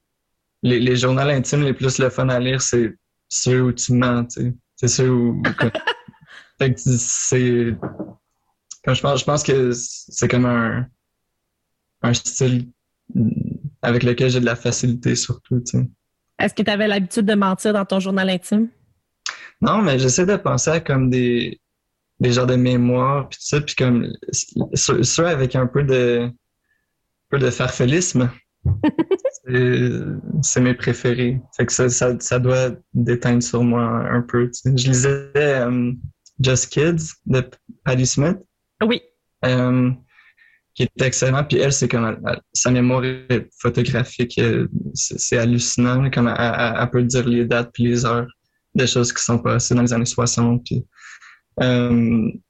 les, 0.65 0.81
les 0.81 0.97
journaux 0.97 1.21
intimes 1.21 1.63
les 1.63 1.75
plus 1.75 1.99
le 1.99 2.09
fun 2.09 2.29
à 2.31 2.41
lire, 2.41 2.61
c'est 2.61 2.97
ceux 3.29 3.63
où 3.63 3.73
tu 3.73 3.93
mens, 3.93 4.25
tu 4.25 4.41
sais. 4.41 4.55
C'est 4.77 4.89
ceux 4.89 5.11
où. 5.11 5.43
fait 6.59 6.75
que 6.75 6.81
c'est. 6.81 7.77
Comme 8.83 8.95
je 8.95 9.01
pense, 9.01 9.21
je 9.21 9.25
pense 9.25 9.43
que 9.43 9.73
c'est 9.73 10.29
comme 10.29 10.47
un, 10.47 10.87
un 12.03 12.15
style 12.15 12.71
avec 13.83 14.03
lequel 14.03 14.31
j'ai 14.31 14.41
de 14.41 14.47
la 14.47 14.57
facilité 14.57 15.15
surtout, 15.15 15.61
tu 15.61 15.79
sais. 15.79 15.87
Est-ce 16.39 16.55
que 16.55 16.63
tu 16.63 16.71
avais 16.71 16.89
l'habitude 16.89 17.27
de 17.27 17.35
mentir 17.35 17.73
dans 17.75 17.85
ton 17.85 18.01
journal 18.01 18.29
intime? 18.29 18.69
Non, 19.61 19.83
mais 19.83 19.99
j'essaie 19.99 20.27
de 20.27 20.37
penser 20.37 20.71
à 20.71 20.81
comme 20.81 21.11
des, 21.11 21.61
des 22.21 22.33
genres 22.33 22.47
de 22.47 22.57
mémoires, 22.57 23.29
puis 23.29 23.39
tout 23.39 23.47
ça, 23.47 23.61
puis 23.61 23.75
comme 23.75 24.13
ceux, 24.75 25.27
avec 25.27 25.57
un 25.57 25.67
peu 25.67 25.83
de, 25.83 26.23
un 26.23 26.33
peu 27.31 27.39
de 27.39 27.51
farfelisme. 27.51 28.31
c'est 30.43 30.61
mes 30.61 30.75
préférés. 30.75 31.41
Fait 31.57 31.67
que 31.67 31.73
ça, 31.73 31.89
ça, 31.91 32.19
ça, 32.19 32.39
doit 32.39 32.71
déteindre 32.95 33.43
sur 33.43 33.63
moi 33.63 33.83
un 33.83 34.23
peu. 34.23 34.51
Je 34.65 34.89
lisais 34.89 35.63
um, 35.63 35.99
Just 36.41 36.69
Kids 36.71 37.13
de 37.27 37.49
Patti 37.85 38.07
Smith. 38.07 38.39
Oui. 38.83 39.03
Um, 39.43 39.99
qui 40.75 40.85
est 40.85 41.03
excellent. 41.03 41.45
Puis 41.45 41.59
elle, 41.59 41.73
c'est 41.73 41.89
comme 41.89 42.19
sa 42.53 42.71
mémoire 42.71 43.03
photographique, 43.59 44.39
euh, 44.39 44.69
c'est 44.95 45.39
hallucinant. 45.39 46.11
Comme 46.11 46.29
elle, 46.37 46.91
peut 46.91 47.03
dire 47.03 47.27
les 47.29 47.45
dates 47.45 47.71
puis 47.73 47.85
les 47.85 48.05
heures 48.05 48.27
des 48.75 48.87
choses 48.87 49.13
qui 49.13 49.23
sont 49.23 49.39
passées 49.39 49.75
dans 49.75 49.83
les 49.83 49.93
années 49.93 50.05
60. 50.05 50.65
Puis, 50.65 50.85
puis 51.57 52.41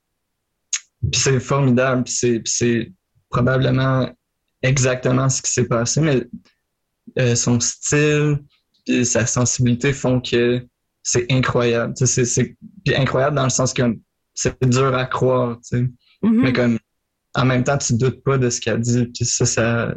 c'est 1.13 1.41
formidable. 1.41 2.05
C'est 2.07 2.93
probablement 3.31 4.11
exactement 4.63 5.29
ce 5.29 5.43
qui 5.43 5.51
s'est 5.51 5.67
passé, 5.67 6.01
mais 6.01 6.27
euh, 7.19 7.35
son 7.35 7.61
style 7.61 8.39
et 8.87 9.05
sa 9.05 9.27
sensibilité 9.27 9.93
font 9.93 10.21
que 10.21 10.67
c'est 11.03 11.31
incroyable. 11.31 11.95
C'est 11.97 12.57
incroyable 12.97 13.37
dans 13.37 13.45
le 13.45 13.51
sens 13.51 13.73
que 13.73 13.83
c'est 14.35 14.57
dur 14.65 14.95
à 14.95 15.07
croire, 15.07 15.59
tu 15.59 15.79
sais. 15.79 15.83
Mm-hmm. 16.23 16.41
mais 16.41 16.53
comme 16.53 16.79
en 17.35 17.45
même 17.45 17.65
temps, 17.65 17.77
tu 17.79 17.95
doutes 17.95 18.23
pas 18.23 18.39
de 18.39 18.49
ce 18.49 18.61
qu'elle 18.61 18.81
dit. 18.81 19.07
Puis 19.07 19.25
ça, 19.25 19.45
ça, 19.45 19.95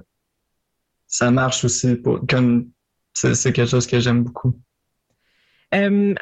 ça 1.08 1.32
marche 1.32 1.64
aussi. 1.64 1.96
Pour, 1.96 2.26
comme 2.28 2.70
c'est 3.14 3.54
quelque 3.54 3.70
chose 3.70 3.88
que 3.88 4.00
j'aime 4.00 4.24
beaucoup. 4.24 4.60
Euh, 5.76 6.14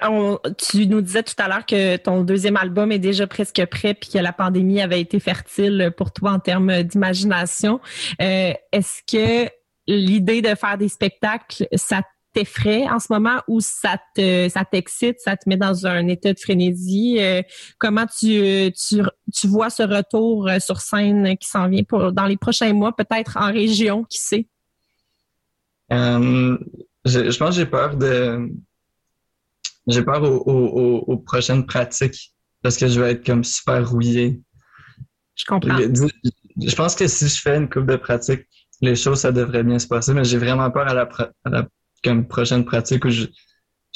tu 0.58 0.88
nous 0.88 1.02
disais 1.02 1.22
tout 1.22 1.36
à 1.38 1.48
l'heure 1.48 1.66
que 1.66 1.98
ton 1.98 2.24
deuxième 2.24 2.58
album 2.58 2.92
est 2.92 3.00
déjà 3.00 3.28
presque 3.28 3.64
prêt 3.68 3.94
puis 3.94 4.10
que 4.10 4.18
la 4.18 4.34
pandémie 4.34 4.82
avait 4.82 5.02
été 5.02 5.20
fertile 5.20 5.94
pour 5.96 6.12
toi 6.12 6.32
en 6.32 6.40
termes 6.40 6.82
d'imagination. 6.84 7.80
Euh, 8.22 8.54
est-ce 8.72 9.02
que 9.06 9.52
l'idée 9.88 10.42
de 10.42 10.56
faire 10.56 10.78
des 10.78 10.90
spectacles, 10.90 11.68
ça 11.76 12.02
t'effraie 12.34 12.90
en 12.90 13.00
ce 13.00 13.14
moment 13.14 13.38
ou 13.48 13.62
ça 13.62 13.98
te 14.16 14.50
ça 14.50 14.66
t'excite, 14.66 15.20
ça 15.20 15.38
te 15.38 15.48
met 15.48 15.58
dans 15.58 15.86
un 15.86 16.08
état 16.08 16.34
de 16.34 16.40
frénésie? 16.40 17.18
Euh, 17.20 17.44
comment 17.78 18.08
tu, 18.08 18.72
tu, 18.72 19.04
tu 19.32 19.48
vois 19.48 19.70
ce 19.70 19.84
retour 19.84 20.50
sur 20.60 20.82
scène 20.82 21.38
qui 21.38 21.48
s'en 21.48 21.70
vient 21.70 21.84
pour 21.84 22.12
dans 22.12 22.26
les 22.26 22.38
prochains 22.38 22.74
mois, 22.74 22.96
peut-être 22.96 23.38
en 23.38 23.52
région, 23.52 24.06
qui 24.06 24.18
sait? 24.18 24.48
je, 25.92 26.58
je 27.06 27.38
pense 27.38 27.50
que 27.50 27.56
j'ai 27.56 27.68
peur 27.68 27.96
de 27.96 28.50
j'ai 29.88 30.04
peur 30.04 30.24
aux, 30.24 31.18
prochaines 31.18 31.66
pratiques 31.66 32.34
parce 32.62 32.78
que 32.78 32.88
je 32.88 33.00
vais 33.00 33.12
être 33.12 33.26
comme 33.26 33.44
super 33.44 33.90
rouillé. 33.90 34.42
Je 35.36 35.46
comprends. 35.46 35.78
Je 35.78 36.76
pense 36.76 36.96
que 36.96 37.08
si 37.08 37.28
je 37.28 37.42
fais 37.42 37.58
une 37.58 37.70
coupe 37.70 37.86
de 37.86 37.98
pratique, 37.98 38.48
les 38.82 38.96
choses, 38.96 39.20
ça 39.20 39.32
devrait 39.32 39.64
bien 39.64 39.80
se 39.80 39.88
passer, 39.88 40.14
mais 40.14 40.24
j'ai 40.24 40.38
vraiment 40.38 40.72
peur 40.72 40.88
à 40.88 40.94
la, 40.94 41.68
comme 42.04 42.28
prochaine 42.28 42.66
pratique 42.66 43.06
où 43.06 43.10
je, 43.10 43.24
je 43.24 43.30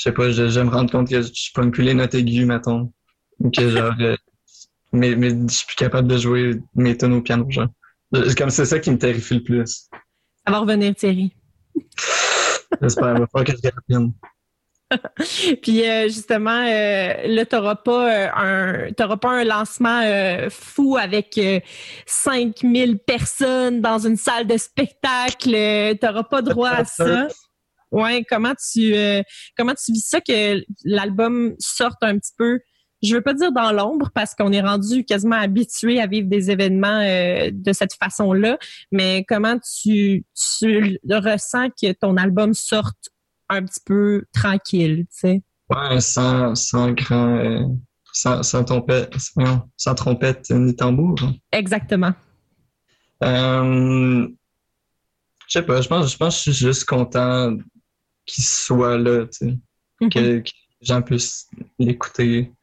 sais 0.03 0.11
pas, 0.11 0.29
je, 0.31 0.43
vais 0.43 0.63
me 0.63 0.69
rendre 0.69 0.91
compte 0.91 1.09
que 1.09 1.21
je 1.21 1.51
peux 1.53 1.71
plus 1.71 1.83
les 1.83 1.93
notes 1.93 2.13
aiguës, 2.13 2.45
mettons. 2.45 2.91
Ou 3.39 3.49
que 3.49 3.69
genre, 3.69 3.93
euh, 4.01 4.15
mais, 4.91 5.15
mais 5.15 5.29
je 5.29 5.53
suis 5.53 5.67
plus 5.67 5.75
capable 5.75 6.07
de 6.07 6.17
jouer 6.17 6.59
mes 6.75 6.97
tonnes 6.97 7.13
au 7.13 7.21
piano, 7.21 7.45
genre. 7.49 7.69
Comme 8.37 8.49
c'est 8.49 8.65
ça 8.65 8.79
qui 8.79 8.91
me 8.91 8.97
terrifie 8.97 9.35
le 9.35 9.43
plus. 9.43 9.89
Ça 10.45 10.51
va 10.51 10.59
revenir, 10.59 10.95
Thierry. 10.95 11.33
J'espère, 12.81 13.13
il 13.13 13.19
va 13.19 13.27
falloir 13.27 13.43
que 13.45 13.51
je 13.51 13.69
revienne. 13.69 14.13
Puis 15.61 15.87
euh, 15.87 16.03
justement, 16.03 16.63
euh, 16.65 17.13
là, 17.27 17.45
tu 17.45 17.55
n'auras 17.55 17.75
pas, 17.75 18.29
euh, 18.35 18.89
un, 18.97 19.17
pas 19.17 19.29
un 19.29 19.43
lancement 19.43 20.01
fou 20.49 20.97
avec 20.97 21.39
5000 22.05 22.99
personnes 22.99 23.81
dans 23.81 23.99
une 23.99 24.17
salle 24.17 24.47
de 24.47 24.57
spectacle. 24.57 25.51
tu 25.51 26.05
n'auras 26.05 26.23
pas 26.23 26.41
droit 26.41 26.69
à 26.69 26.85
ça. 26.85 27.27
Ouais, 27.91 28.23
comment 28.29 28.53
tu 28.55 28.93
euh, 28.95 29.23
comment 29.57 29.73
tu 29.73 29.91
vis 29.91 30.05
ça 30.05 30.21
que 30.21 30.63
l'album 30.85 31.55
sorte 31.59 31.97
un 32.01 32.17
petit 32.19 32.33
peu? 32.37 32.59
Je 33.01 33.15
veux 33.15 33.21
pas 33.21 33.33
dire 33.33 33.51
dans 33.51 33.71
l'ombre 33.71 34.11
parce 34.13 34.35
qu'on 34.35 34.51
est 34.51 34.61
rendu 34.61 35.05
quasiment 35.05 35.37
habitué 35.37 36.01
à 36.01 36.05
vivre 36.05 36.27
des 36.27 36.51
événements 36.51 36.99
euh, 37.01 37.49
de 37.51 37.73
cette 37.73 37.93
façon-là, 37.93 38.59
mais 38.91 39.25
comment 39.27 39.57
tu, 39.57 40.25
tu 40.59 40.99
ressens 41.09 41.69
que 41.81 41.93
ton 41.93 42.17
album 42.17 42.53
sorte 42.53 43.09
un 43.49 43.63
petit 43.63 43.81
peu 43.85 44.23
tranquille, 44.33 45.05
tu 45.11 45.19
sais? 45.19 45.43
Ouais, 45.69 46.01
sans, 46.01 46.55
sans 46.55 46.91
grand, 46.91 47.37
euh, 47.37 47.63
sans, 48.13 48.43
sans, 48.43 48.63
trompette, 48.63 49.13
sans, 49.77 49.95
trompette 49.95 50.49
ni 50.51 50.75
tambour. 50.75 51.15
Exactement. 51.51 52.13
Euh, 53.23 54.27
je 55.47 55.59
sais 55.59 55.63
pas, 55.63 55.81
je 55.81 55.87
pense, 55.87 56.11
je 56.11 56.17
pense 56.17 56.43
que 56.43 56.51
je 56.51 56.55
suis 56.55 56.65
juste 56.67 56.85
content 56.85 57.57
qu'il 58.25 58.43
soit 58.43 58.97
là, 58.97 59.25
tu 59.25 59.31
sais. 59.31 59.57
Mm-hmm. 60.01 60.09
que, 60.09 60.39
que, 60.39 60.51
les 60.81 60.87
gens 60.87 61.01
puissent 61.01 61.49
l'écouter 61.77 62.53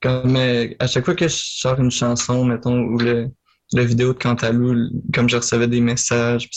comme 0.00 0.36
euh, 0.36 0.68
à 0.78 0.86
chaque 0.86 1.04
fois 1.04 1.14
que 1.14 1.28
je 1.28 1.36
sors 1.36 1.78
une 1.78 1.90
chanson, 1.90 2.44
mettons, 2.44 2.80
ou 2.80 2.98
le, 2.98 3.30
la 3.72 3.84
vidéo 3.84 4.12
de 4.12 4.18
Cantalou, 4.18 4.90
comme 5.14 5.28
je 5.28 5.36
recevais 5.36 5.68
des 5.68 5.80
messages, 5.80 6.48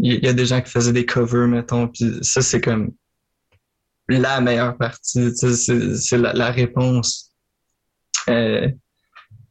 il 0.00 0.24
y 0.24 0.28
a 0.28 0.32
des 0.32 0.46
gens 0.46 0.60
qui 0.60 0.70
faisaient 0.70 0.92
des 0.92 1.06
covers, 1.06 1.48
mettons, 1.48 1.88
puis 1.88 2.18
ça, 2.22 2.42
c'est 2.42 2.60
comme 2.60 2.92
la 4.08 4.40
meilleure 4.40 4.76
partie, 4.76 5.34
c'est 5.34 6.18
la, 6.18 6.50
réponse. 6.50 7.32
Euh, 8.28 8.68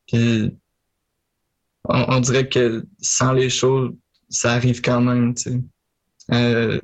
puis 0.07 0.55
on, 1.85 2.05
on, 2.07 2.19
dirait 2.19 2.47
que 2.47 2.85
sans 3.01 3.33
les 3.33 3.49
choses, 3.49 3.93
ça 4.29 4.53
arrive 4.53 4.81
quand 4.81 5.01
même, 5.01 5.33
tu 5.33 5.43
sais. 5.43 5.61
Euh, 6.31 6.79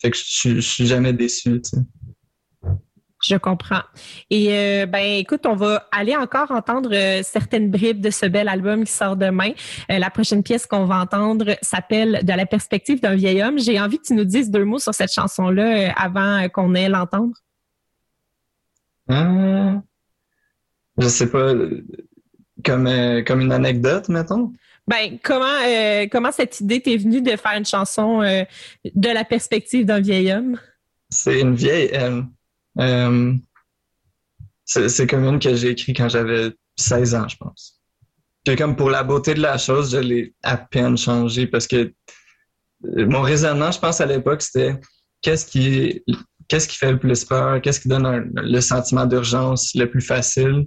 fait 0.00 0.10
que 0.10 0.16
je, 0.16 0.56
je 0.56 0.60
suis 0.60 0.86
jamais 0.86 1.12
déçu, 1.12 1.60
tu 1.60 1.70
sais. 1.70 1.82
Je 3.20 3.36
comprends. 3.36 3.82
Et 4.30 4.52
euh, 4.52 4.86
ben 4.86 5.02
écoute, 5.18 5.44
on 5.44 5.56
va 5.56 5.88
aller 5.90 6.14
encore 6.14 6.52
entendre 6.52 6.90
euh, 6.92 7.22
certaines 7.24 7.68
bribes 7.68 8.00
de 8.00 8.10
ce 8.10 8.26
bel 8.26 8.48
album 8.48 8.84
qui 8.84 8.92
sort 8.92 9.16
demain. 9.16 9.50
Euh, 9.90 9.98
la 9.98 10.10
prochaine 10.10 10.44
pièce 10.44 10.66
qu'on 10.66 10.84
va 10.84 11.00
entendre 11.00 11.56
s'appelle 11.60 12.20
De 12.22 12.32
la 12.32 12.46
perspective 12.46 13.00
d'un 13.00 13.16
vieil 13.16 13.42
homme. 13.42 13.58
J'ai 13.58 13.80
envie 13.80 13.98
que 13.98 14.04
tu 14.04 14.14
nous 14.14 14.24
dises 14.24 14.50
deux 14.50 14.64
mots 14.64 14.78
sur 14.78 14.94
cette 14.94 15.12
chanson-là 15.12 15.92
avant 15.96 16.48
qu'on 16.48 16.74
ait 16.74 16.88
l'entendre. 16.88 17.34
Je 19.08 19.78
je 20.98 21.08
sais 21.08 21.30
pas, 21.30 21.54
comme 22.64 22.88
comme 23.24 23.40
une 23.40 23.52
anecdote, 23.52 24.08
mettons. 24.08 24.52
Ben 24.86 25.18
comment 25.22 25.58
comment 26.10 26.32
cette 26.32 26.60
idée 26.60 26.80
t'est 26.80 26.96
venue 26.96 27.22
de 27.22 27.36
faire 27.36 27.56
une 27.56 27.66
chanson 27.66 28.20
de 28.20 29.08
la 29.08 29.24
perspective 29.24 29.86
d'un 29.86 30.00
vieil 30.00 30.32
homme? 30.32 30.58
C'est 31.10 31.40
une 31.40 31.54
vieille 31.54 31.90
euh, 32.80 33.34
c'est 34.64 35.06
comme 35.06 35.24
une 35.24 35.38
que 35.38 35.54
j'ai 35.54 35.70
écrit 35.70 35.94
quand 35.94 36.08
j'avais 36.08 36.52
16 36.76 37.14
ans, 37.14 37.28
je 37.28 37.36
pense. 37.36 37.80
Puis 38.44 38.56
comme 38.56 38.76
pour 38.76 38.90
la 38.90 39.02
beauté 39.02 39.34
de 39.34 39.40
la 39.40 39.58
chose, 39.58 39.92
je 39.92 39.98
l'ai 39.98 40.34
à 40.42 40.56
peine 40.56 40.96
changé 40.96 41.46
parce 41.46 41.66
que 41.66 41.92
euh, 42.84 43.06
mon 43.06 43.22
raisonnement, 43.22 43.72
je 43.72 43.78
pense 43.78 44.00
à 44.00 44.06
l'époque, 44.06 44.42
c'était 44.42 44.78
qu'est-ce 45.22 45.46
qui 45.46 46.02
qu'est-ce 46.48 46.68
qui 46.68 46.76
fait 46.76 46.92
le 46.92 46.98
plus 46.98 47.24
peur, 47.24 47.60
qu'est-ce 47.60 47.80
qui 47.80 47.88
donne 47.88 48.32
le 48.34 48.60
sentiment 48.60 49.06
d'urgence 49.06 49.74
le 49.74 49.88
plus 49.90 50.00
facile, 50.00 50.66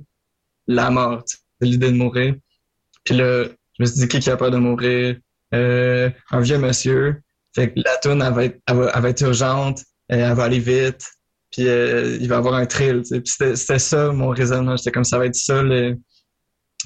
la 0.68 0.91
mort, 0.91 1.24
l'idée 1.59 1.91
de 1.91 1.97
mourir. 1.97 2.36
Puis 3.03 3.16
là, 3.16 3.45
je 3.45 3.84
me 3.84 3.86
suis 3.86 3.99
dit 3.99 4.07
qui 4.07 4.30
a 4.30 4.38
peur 4.38 4.51
de 4.51 4.57
mourir, 4.57 5.18
euh, 5.53 6.09
un 6.30 6.39
vieux 6.39 6.59
monsieur. 6.59 7.22
Fait 7.53 7.74
que 7.74 7.80
la 7.80 7.97
elle 8.03 8.34
va 8.34 8.45
être, 8.45 8.59
elle 8.68 8.78
va, 8.78 9.09
être 9.09 9.22
urgente, 9.22 9.84
elle 10.07 10.34
va 10.34 10.43
aller 10.43 10.59
vite, 10.59 11.03
puis 11.52 11.68
euh, 11.68 12.18
il 12.20 12.28
va 12.28 12.38
avoir 12.38 12.56
un 12.56 12.66
thrill. 12.66 13.04
C'était 13.26 13.80
ça 13.80 14.12
mon 14.12 14.30
raisonnement. 14.30 14.78
J'étais 14.78 14.91
comme 14.91 15.04
ça 15.04 15.18
va 15.18 15.26
être 15.26 15.36
ça 15.36 15.62
le, 15.62 15.97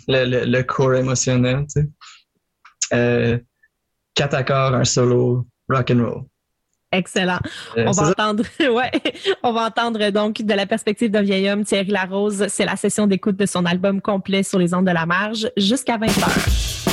le, 0.07 0.45
le, 0.45 0.63
corps 0.63 0.95
émotionnel. 0.95 1.65
Tu 1.73 1.81
sais. 1.81 1.89
Euh, 2.93 3.37
quatre 4.15 4.33
accords, 4.33 4.73
un 4.73 4.85
solo, 4.85 5.47
rock 5.69 5.91
and 5.91 6.03
roll. 6.03 6.23
Excellent. 6.91 7.39
Euh, 7.77 7.85
on 7.87 7.91
va 7.91 8.09
entendre, 8.09 8.43
ouais, 8.59 8.91
on 9.43 9.51
va 9.51 9.65
entendre 9.65 10.09
donc 10.11 10.41
de 10.41 10.53
la 10.53 10.65
perspective 10.65 11.11
d'un 11.11 11.23
vieil 11.23 11.49
homme, 11.49 11.65
Thierry 11.65 11.91
Larose. 11.91 12.47
C'est 12.47 12.65
la 12.65 12.75
session 12.75 13.05
d'écoute 13.05 13.35
de 13.35 13.45
son 13.45 13.65
album 13.65 14.01
complet 14.01 14.43
sur 14.43 14.59
les 14.59 14.73
ondes 14.73 14.87
de 14.87 14.91
la 14.91 15.05
marge 15.05 15.49
jusqu'à 15.57 15.97
20 15.97 16.84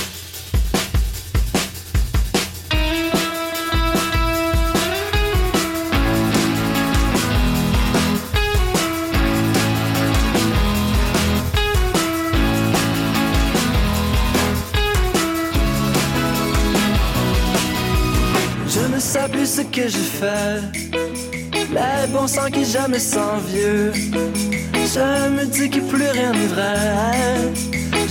ce 19.56 19.60
que 19.60 19.86
je 19.86 20.04
fais. 20.18 20.60
Les 21.76 22.06
bon 22.10 22.26
sang 22.26 22.48
qui 22.50 22.64
jamais 22.64 22.98
sent 22.98 23.36
vieux. 23.48 23.92
Je 24.94 25.08
me 25.36 25.44
dis 25.44 25.68
que 25.68 25.80
plus 25.90 26.08
rien 26.16 26.32
n'est 26.32 26.52
vrai. 26.56 27.52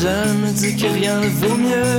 Je 0.04 0.16
me 0.42 0.50
dis 0.52 0.76
que 0.76 0.88
rien 1.00 1.20
ne 1.20 1.30
vaut 1.42 1.60
mieux. 1.70 1.98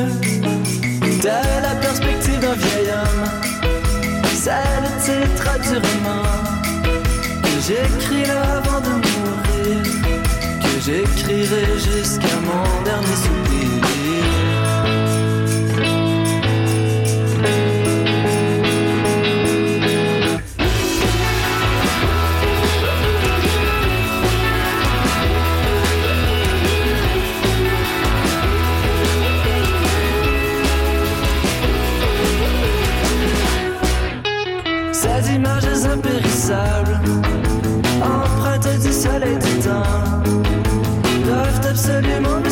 De 1.26 1.38
la 1.66 1.74
perspective 1.86 2.38
d'un 2.38 2.54
vieil 2.64 2.88
homme, 2.98 3.26
c'est 4.42 4.70
le 4.84 4.90
titre 5.06 5.50
du 5.66 5.74
roman 5.86 6.24
que 7.42 7.54
j'écris 7.66 8.30
avant 8.30 8.80
de 8.86 8.92
mourir. 9.06 9.82
Que 10.62 10.74
j'écrirai 10.84 11.66
jusqu'à 11.88 12.36
mon 12.46 12.64
dernier 12.84 13.18
soupir. 13.24 13.71
sable, 36.42 36.98
du 38.82 38.92
soleil 38.92 39.36
d'étain, 39.38 39.82
doivent 41.24 41.66
absolument 41.70 42.40
me 42.40 42.50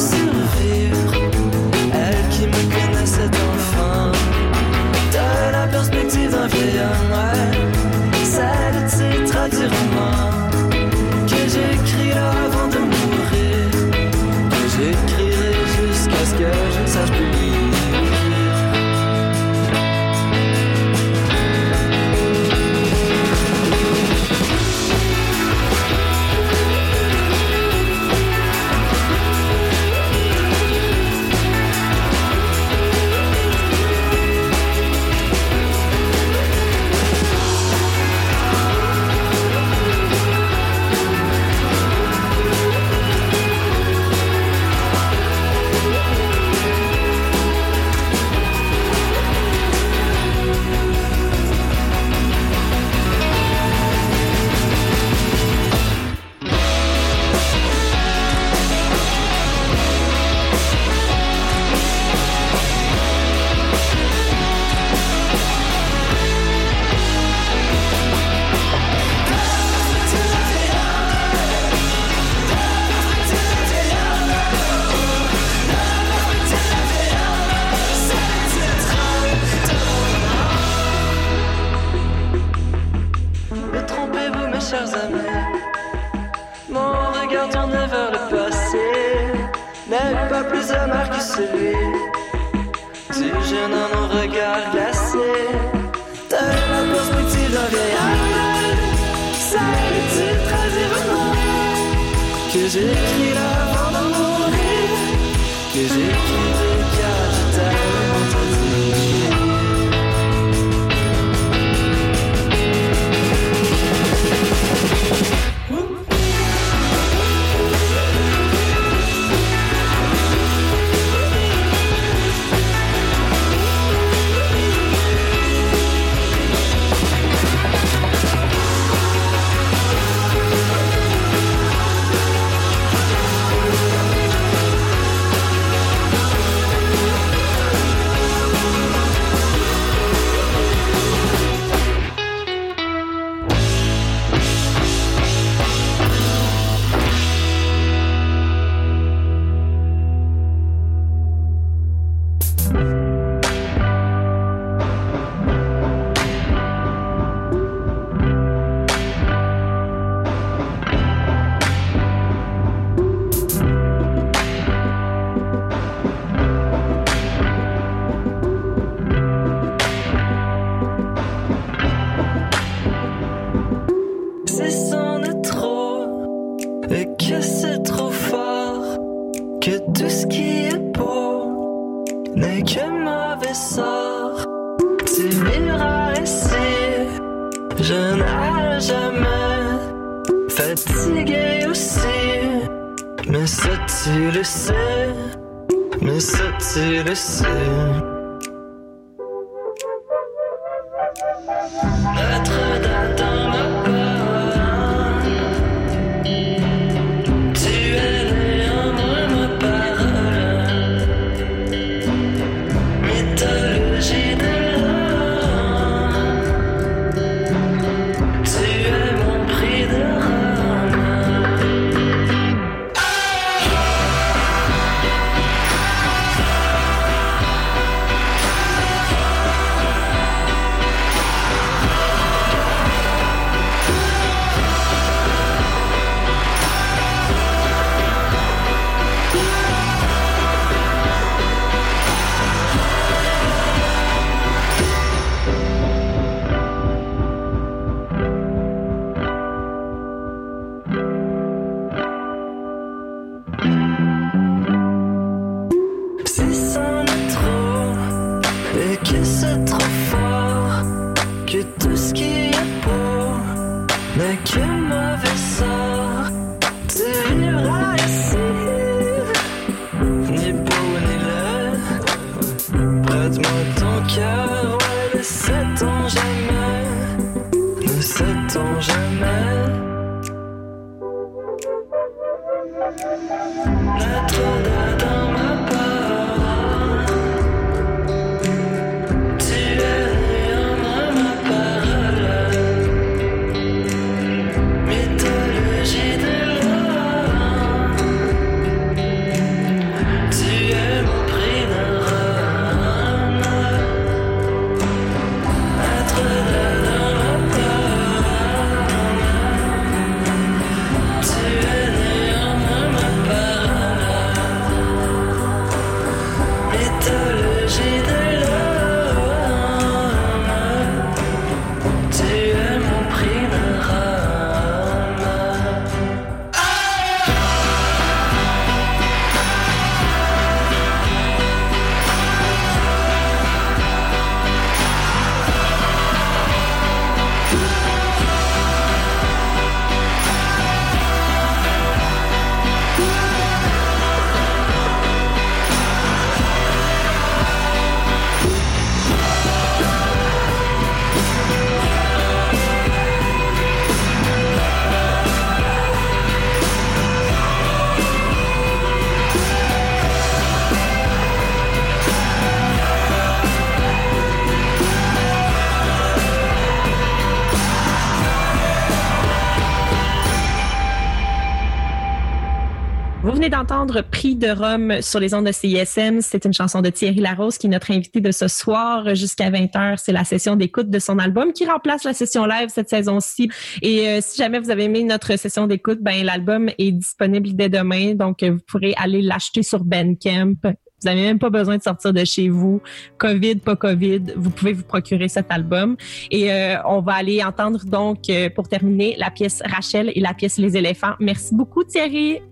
venez 373.41 373.49
d'entendre 373.49 374.03
Prix 374.03 374.37
de 374.37 374.51
Rome 374.51 375.01
sur 375.01 375.19
les 375.19 375.33
ondes 375.33 375.47
de 375.47 375.53
CISM. 375.53 376.21
C'est 376.21 376.45
une 376.45 376.53
chanson 376.53 376.83
de 376.83 376.91
Thierry 376.91 377.21
Larose 377.21 377.57
qui 377.57 377.69
est 377.69 377.71
notre 377.71 377.91
invité 377.91 378.21
de 378.21 378.33
ce 378.33 378.49
soir 378.49 379.15
jusqu'à 379.15 379.51
20h. 379.51 379.95
C'est 379.97 380.13
la 380.13 380.25
session 380.25 380.57
d'écoute 380.57 380.91
de 380.91 380.99
son 380.99 381.19
album 381.19 381.55
qui 381.55 381.65
remplace 381.65 382.05
la 382.05 382.13
session 382.13 382.45
live 382.45 382.69
cette 382.69 382.91
saison-ci. 382.91 383.51
Et 383.81 384.09
euh, 384.09 384.19
si 384.21 384.37
jamais 384.37 384.59
vous 384.59 384.69
avez 384.69 384.85
aimé 384.85 385.05
notre 385.05 385.39
session 385.39 385.67
d'écoute, 385.67 386.01
ben 386.03 386.23
l'album 386.23 386.69
est 386.77 386.93
disponible 386.93 387.55
dès 387.55 387.71
demain. 387.71 388.13
Donc, 388.15 388.45
vous 388.45 388.59
pourrez 388.67 388.93
aller 388.99 389.23
l'acheter 389.23 389.63
sur 389.63 389.85
Bandcamp. 389.85 390.57
Vous 390.63 391.09
n'avez 391.09 391.23
même 391.23 391.39
pas 391.39 391.49
besoin 391.49 391.79
de 391.79 391.83
sortir 391.83 392.13
de 392.13 392.27
chez 392.27 392.51
vous. 392.51 392.83
COVID, 393.17 393.57
pas 393.57 393.75
COVID, 393.75 394.35
vous 394.37 394.51
pouvez 394.51 394.75
vous 394.75 394.85
procurer 394.85 395.29
cet 395.29 395.51
album. 395.51 395.97
Et 396.31 396.53
euh, 396.53 396.77
on 396.85 397.01
va 397.01 397.15
aller 397.15 397.43
entendre 397.43 397.87
donc, 397.87 398.29
euh, 398.29 398.51
pour 398.51 398.69
terminer, 398.69 399.17
la 399.17 399.31
pièce 399.31 399.63
Rachel 399.65 400.13
et 400.15 400.21
la 400.21 400.35
pièce 400.35 400.59
Les 400.59 400.77
éléphants. 400.77 401.15
Merci 401.21 401.55
beaucoup, 401.55 401.85
Thierry. 401.85 402.43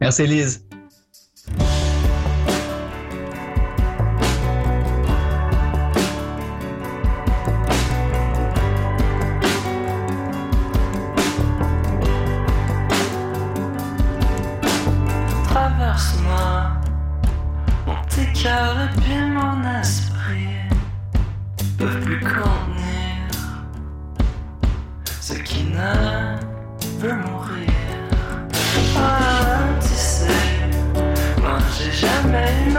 Merci, 0.00 0.26
Lise. 0.26 0.62
Traverse-moi, 15.44 16.72
mon 17.86 17.94
tes 18.08 18.32
cœurs 18.32 18.76
et 19.10 19.26
mon 19.30 19.80
esprit 19.80 20.56
peuvent 21.78 22.00
plus 22.00 22.20
contenir 22.20 23.28
ce 25.20 25.34
qui 25.34 25.64
ne 25.64 26.36
veut 27.00 27.14
mourir. 27.14 27.70
Ah, 28.98 29.35
jamais 31.96 32.75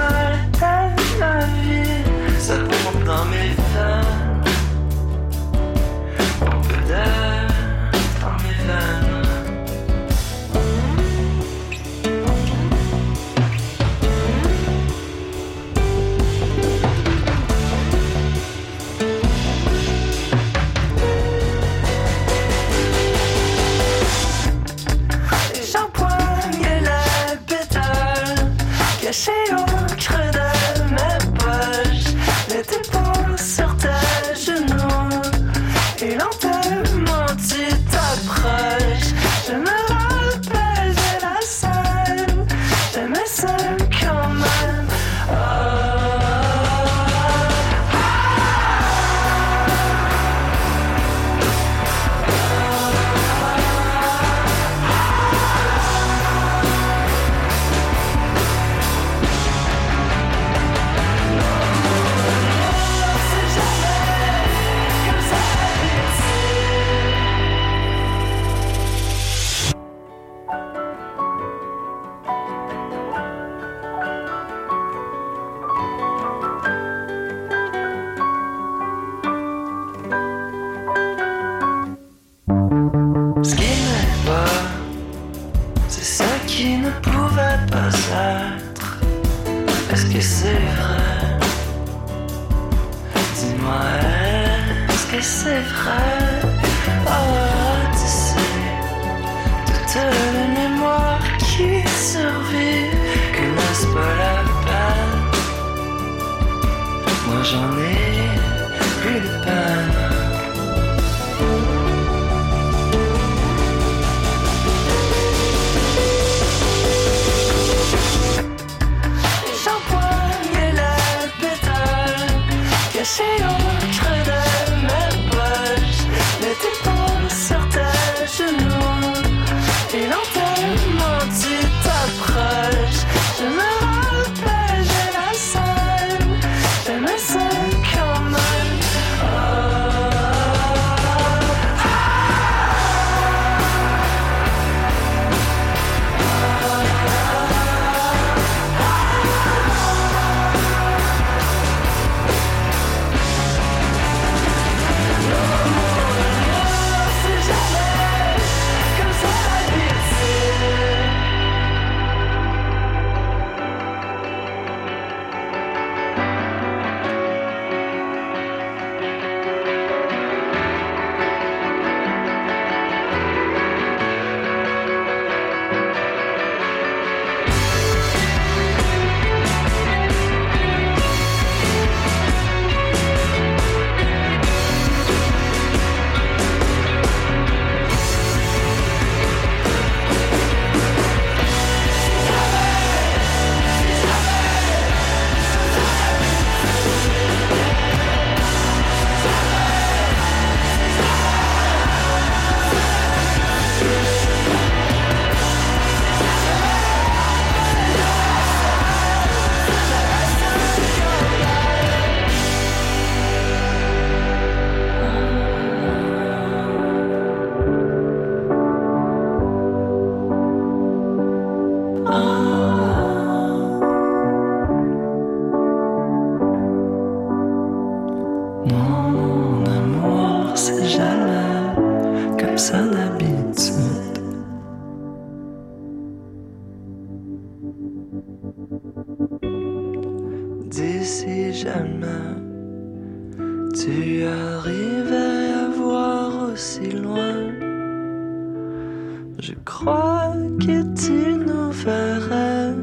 Je 249.48 249.54
crois 249.64 250.34
que 250.60 250.84
tu 250.94 251.38
nous 251.38 251.72
verrais, 251.72 252.74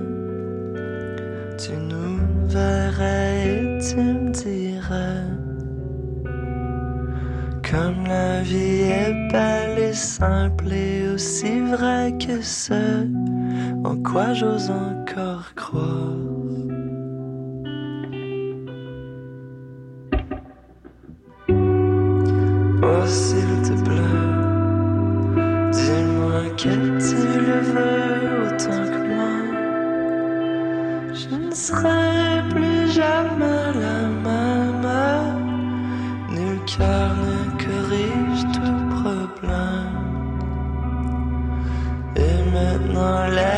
tu 1.58 1.72
nous 1.76 2.20
verrais 2.48 3.48
et 3.48 3.78
tu 3.82 3.96
me 3.96 4.30
dirais. 4.30 5.26
Comme 7.70 8.06
la 8.06 8.40
vie 8.40 8.80
est 8.80 9.28
belle 9.30 9.78
et 9.78 9.92
simple 9.92 10.72
et 10.72 11.06
aussi 11.10 11.60
vraie 11.60 12.16
que 12.16 12.40
ce 12.40 13.08
en 13.84 13.96
quoi 14.02 14.32
j'ose 14.32 14.70
encore 14.70 15.52
croire. 15.54 16.13
Maintenant, 43.04 43.26
les 43.26 43.53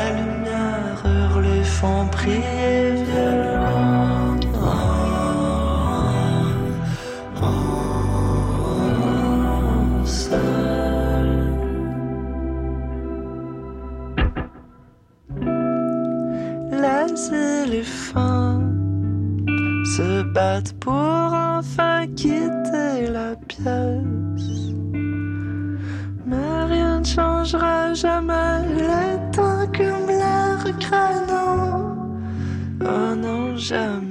non, 33.71 34.06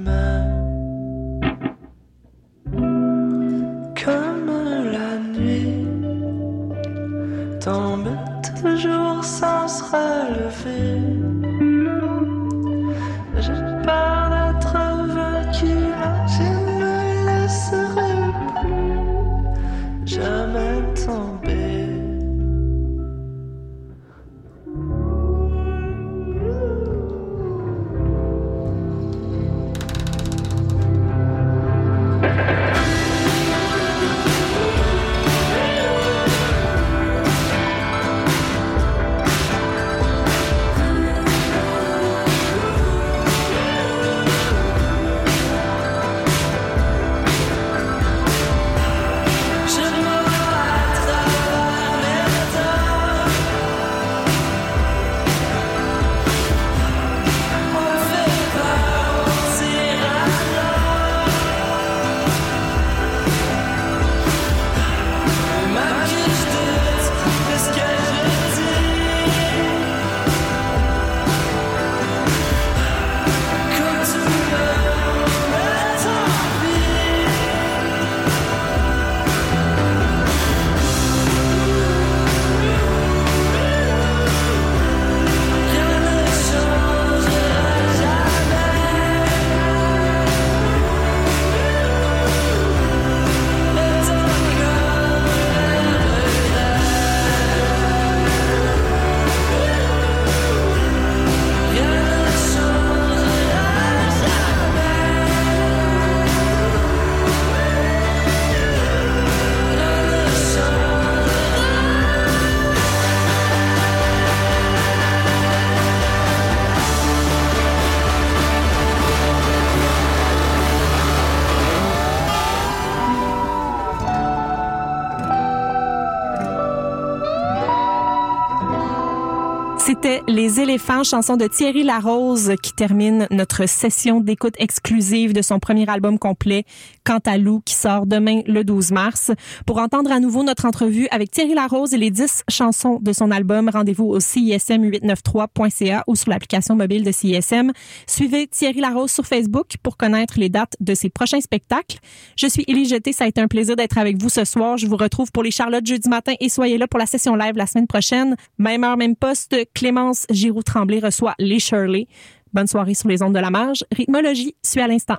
Éléphants, 130.58 131.04
chanson 131.04 131.36
de 131.36 131.46
Thierry 131.46 131.82
Larose 131.82 132.54
qui 132.62 132.72
termine 132.72 133.26
notre 133.30 133.68
session 133.68 134.20
d'écoute 134.20 134.54
exclusive 134.58 135.32
de 135.32 135.42
son 135.42 135.58
premier 135.58 135.88
album 135.88 136.18
complet, 136.18 136.64
Quant 137.06 137.20
à 137.24 137.38
Lou, 137.38 137.60
qui 137.64 137.74
sort 137.74 138.04
demain 138.04 138.40
le 138.48 138.64
12 138.64 138.90
mars. 138.90 139.30
Pour 139.64 139.78
entendre 139.78 140.10
à 140.10 140.18
nouveau 140.18 140.42
notre 140.42 140.64
entrevue 140.64 141.06
avec 141.12 141.30
Thierry 141.30 141.54
Larose 141.54 141.94
et 141.94 141.98
les 141.98 142.10
10 142.10 142.42
chansons 142.50 142.98
de 143.00 143.12
son 143.12 143.30
album, 143.30 143.70
rendez-vous 143.72 144.06
au 144.06 144.18
CISM893.ca 144.18 146.02
ou 146.08 146.16
sur 146.16 146.30
l'application 146.30 146.74
mobile 146.74 147.04
de 147.04 147.12
CISM. 147.12 147.70
Suivez 148.08 148.48
Thierry 148.48 148.80
Larose 148.80 149.12
sur 149.12 149.24
Facebook 149.24 149.76
pour 149.84 149.96
connaître 149.96 150.34
les 150.40 150.48
dates 150.48 150.74
de 150.80 150.94
ses 150.94 151.08
prochains 151.08 151.40
spectacles. 151.40 151.98
Je 152.36 152.48
suis 152.48 152.64
Élie 152.66 152.86
Jeté, 152.86 153.12
ça 153.12 153.22
a 153.22 153.28
été 153.28 153.40
un 153.40 153.46
plaisir 153.46 153.76
d'être 153.76 153.98
avec 153.98 154.20
vous 154.20 154.28
ce 154.28 154.44
soir. 154.44 154.76
Je 154.76 154.88
vous 154.88 154.96
retrouve 154.96 155.30
pour 155.30 155.44
les 155.44 155.52
Charlottes 155.52 155.86
jeudi 155.86 156.08
matin 156.08 156.32
et 156.40 156.48
soyez 156.48 156.76
là 156.76 156.88
pour 156.88 156.98
la 156.98 157.06
session 157.06 157.36
live 157.36 157.56
la 157.56 157.68
semaine 157.68 157.86
prochaine. 157.86 158.34
Même 158.58 158.82
heure, 158.82 158.96
même 158.96 159.14
poste, 159.14 159.54
Clémence 159.76 160.26
Giroux-Tremblay 160.28 160.98
reçoit 160.98 161.36
les 161.38 161.60
Shirley. 161.60 162.08
Bonne 162.52 162.66
soirée 162.66 162.94
sur 162.94 163.08
les 163.08 163.22
ondes 163.22 163.34
de 163.34 163.38
la 163.38 163.50
marge. 163.50 163.84
Rythmologie 163.94 164.56
suit 164.64 164.80
à 164.80 164.88
l'instant. 164.88 165.18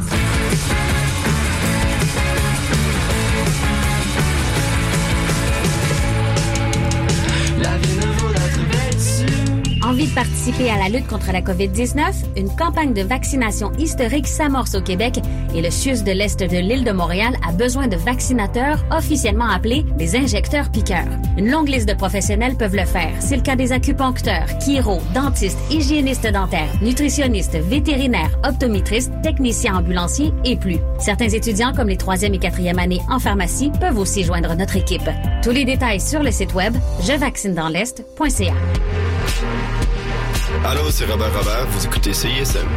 Envie 9.91 10.07
de 10.07 10.15
participer 10.15 10.69
à 10.69 10.77
la 10.77 10.87
lutte 10.87 11.07
contre 11.07 11.33
la 11.33 11.41
COVID-19? 11.41 12.37
Une 12.37 12.55
campagne 12.55 12.93
de 12.93 13.01
vaccination 13.01 13.73
historique 13.73 14.25
s'amorce 14.25 14.73
au 14.73 14.81
Québec 14.81 15.19
et 15.53 15.61
le 15.61 15.69
CIUS 15.69 16.03
de 16.05 16.13
l'Est 16.13 16.39
de 16.39 16.57
l'île 16.59 16.85
de 16.85 16.93
Montréal 16.93 17.35
a 17.45 17.51
besoin 17.51 17.89
de 17.89 17.97
vaccinateurs 17.97 18.85
officiellement 18.89 19.49
appelés 19.49 19.83
des 19.97 20.15
injecteurs 20.15 20.71
piqueurs. 20.71 21.09
Une 21.37 21.51
longue 21.51 21.67
liste 21.67 21.89
de 21.89 21.93
professionnels 21.93 22.55
peuvent 22.55 22.77
le 22.77 22.85
faire. 22.85 23.11
C'est 23.19 23.35
le 23.35 23.41
cas 23.41 23.57
des 23.57 23.73
acupuncteurs, 23.73 24.47
chiro, 24.63 25.01
dentistes, 25.13 25.59
hygiénistes 25.69 26.31
dentaires, 26.31 26.71
nutritionnistes, 26.81 27.57
vétérinaires, 27.57 28.39
optométristes, 28.47 29.11
techniciens 29.23 29.75
ambulanciers 29.75 30.31
et 30.45 30.55
plus. 30.55 30.77
Certains 30.99 31.27
étudiants 31.27 31.73
comme 31.73 31.89
les 31.89 31.97
troisième 31.97 32.33
et 32.33 32.39
quatrième 32.39 32.79
années 32.79 33.01
en 33.09 33.19
pharmacie 33.19 33.73
peuvent 33.81 33.97
aussi 33.97 34.23
joindre 34.23 34.55
notre 34.55 34.77
équipe. 34.77 35.09
Tous 35.43 35.51
les 35.51 35.65
détails 35.65 35.99
sur 35.99 36.23
le 36.23 36.31
site 36.31 36.53
web 36.53 36.77
jevaccinedansl'est.ca. 37.01 38.53
Allô, 40.65 40.91
c'est 40.91 41.05
Robert 41.05 41.33
Robert, 41.33 41.65
vous 41.71 41.85
écoutez 41.85 42.13
CISM. 42.13 42.67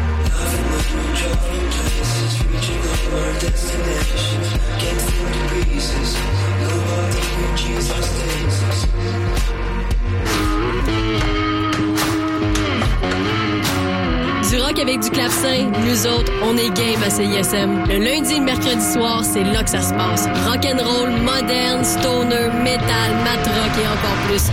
Du 14.50 14.60
rock 14.60 14.78
avec 14.78 15.00
du 15.00 15.10
clavecin, 15.10 15.70
nous 15.84 16.06
autres, 16.06 16.32
on 16.42 16.56
est 16.56 16.70
game 16.70 17.02
à 17.04 17.10
CISM. 17.10 17.84
Le 17.88 17.98
lundi 17.98 18.34
et 18.34 18.38
le 18.38 18.44
mercredi 18.44 18.92
soir, 18.92 19.22
c'est 19.24 19.42
là 19.42 19.62
que 19.62 19.70
ça 19.70 19.82
se 19.82 19.92
passe. 19.92 20.26
Rock'n'roll, 20.46 21.10
moderne, 21.10 21.84
stoner, 21.84 22.50
metal, 22.62 23.10
mat 23.24 23.44
rock 23.44 23.72
et 23.78 23.88
encore 23.88 24.16
plus. 24.28 24.44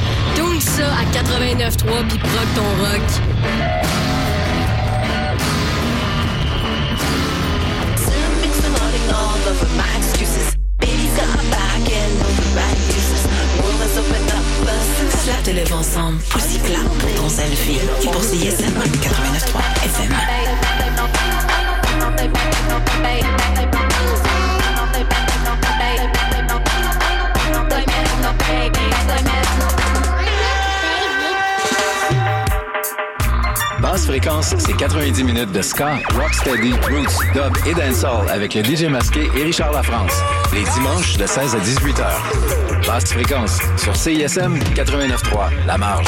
Ça 0.61 0.85
à 0.85 1.03
89.3 1.05 2.07
puis 2.07 2.19
proc 2.19 2.47
ton 2.55 2.61
rock. 2.83 3.01
Te 15.43 15.49
lève 15.49 15.73
ensemble. 15.73 16.19
Ton 17.17 17.29
selfie. 17.29 17.79
Et 18.03 18.05
pour 18.05 18.23
CISM 18.23 18.73
89.3 19.01 19.61
FM. 19.85 20.15
Basse 33.91 34.05
fréquence, 34.05 34.55
c'est 34.57 34.77
90 34.77 35.21
minutes 35.25 35.51
de 35.51 35.61
ska, 35.61 35.97
rocksteady, 36.15 36.71
roots, 36.71 37.33
dub 37.33 37.53
et 37.67 37.73
dancehall 37.73 38.29
avec 38.29 38.53
le 38.53 38.63
DJ 38.63 38.85
masqué 38.85 39.29
et 39.35 39.43
Richard 39.43 39.73
Lafrance. 39.73 40.13
Les 40.53 40.63
dimanches 40.63 41.17
de 41.17 41.27
16 41.27 41.55
à 41.55 41.59
18 41.59 41.99
heures. 41.99 42.23
Basse 42.87 43.11
fréquence 43.11 43.59
sur 43.75 43.93
CISM 43.93 44.59
89.3, 44.75 45.49
La 45.67 45.77
Marge. 45.77 46.07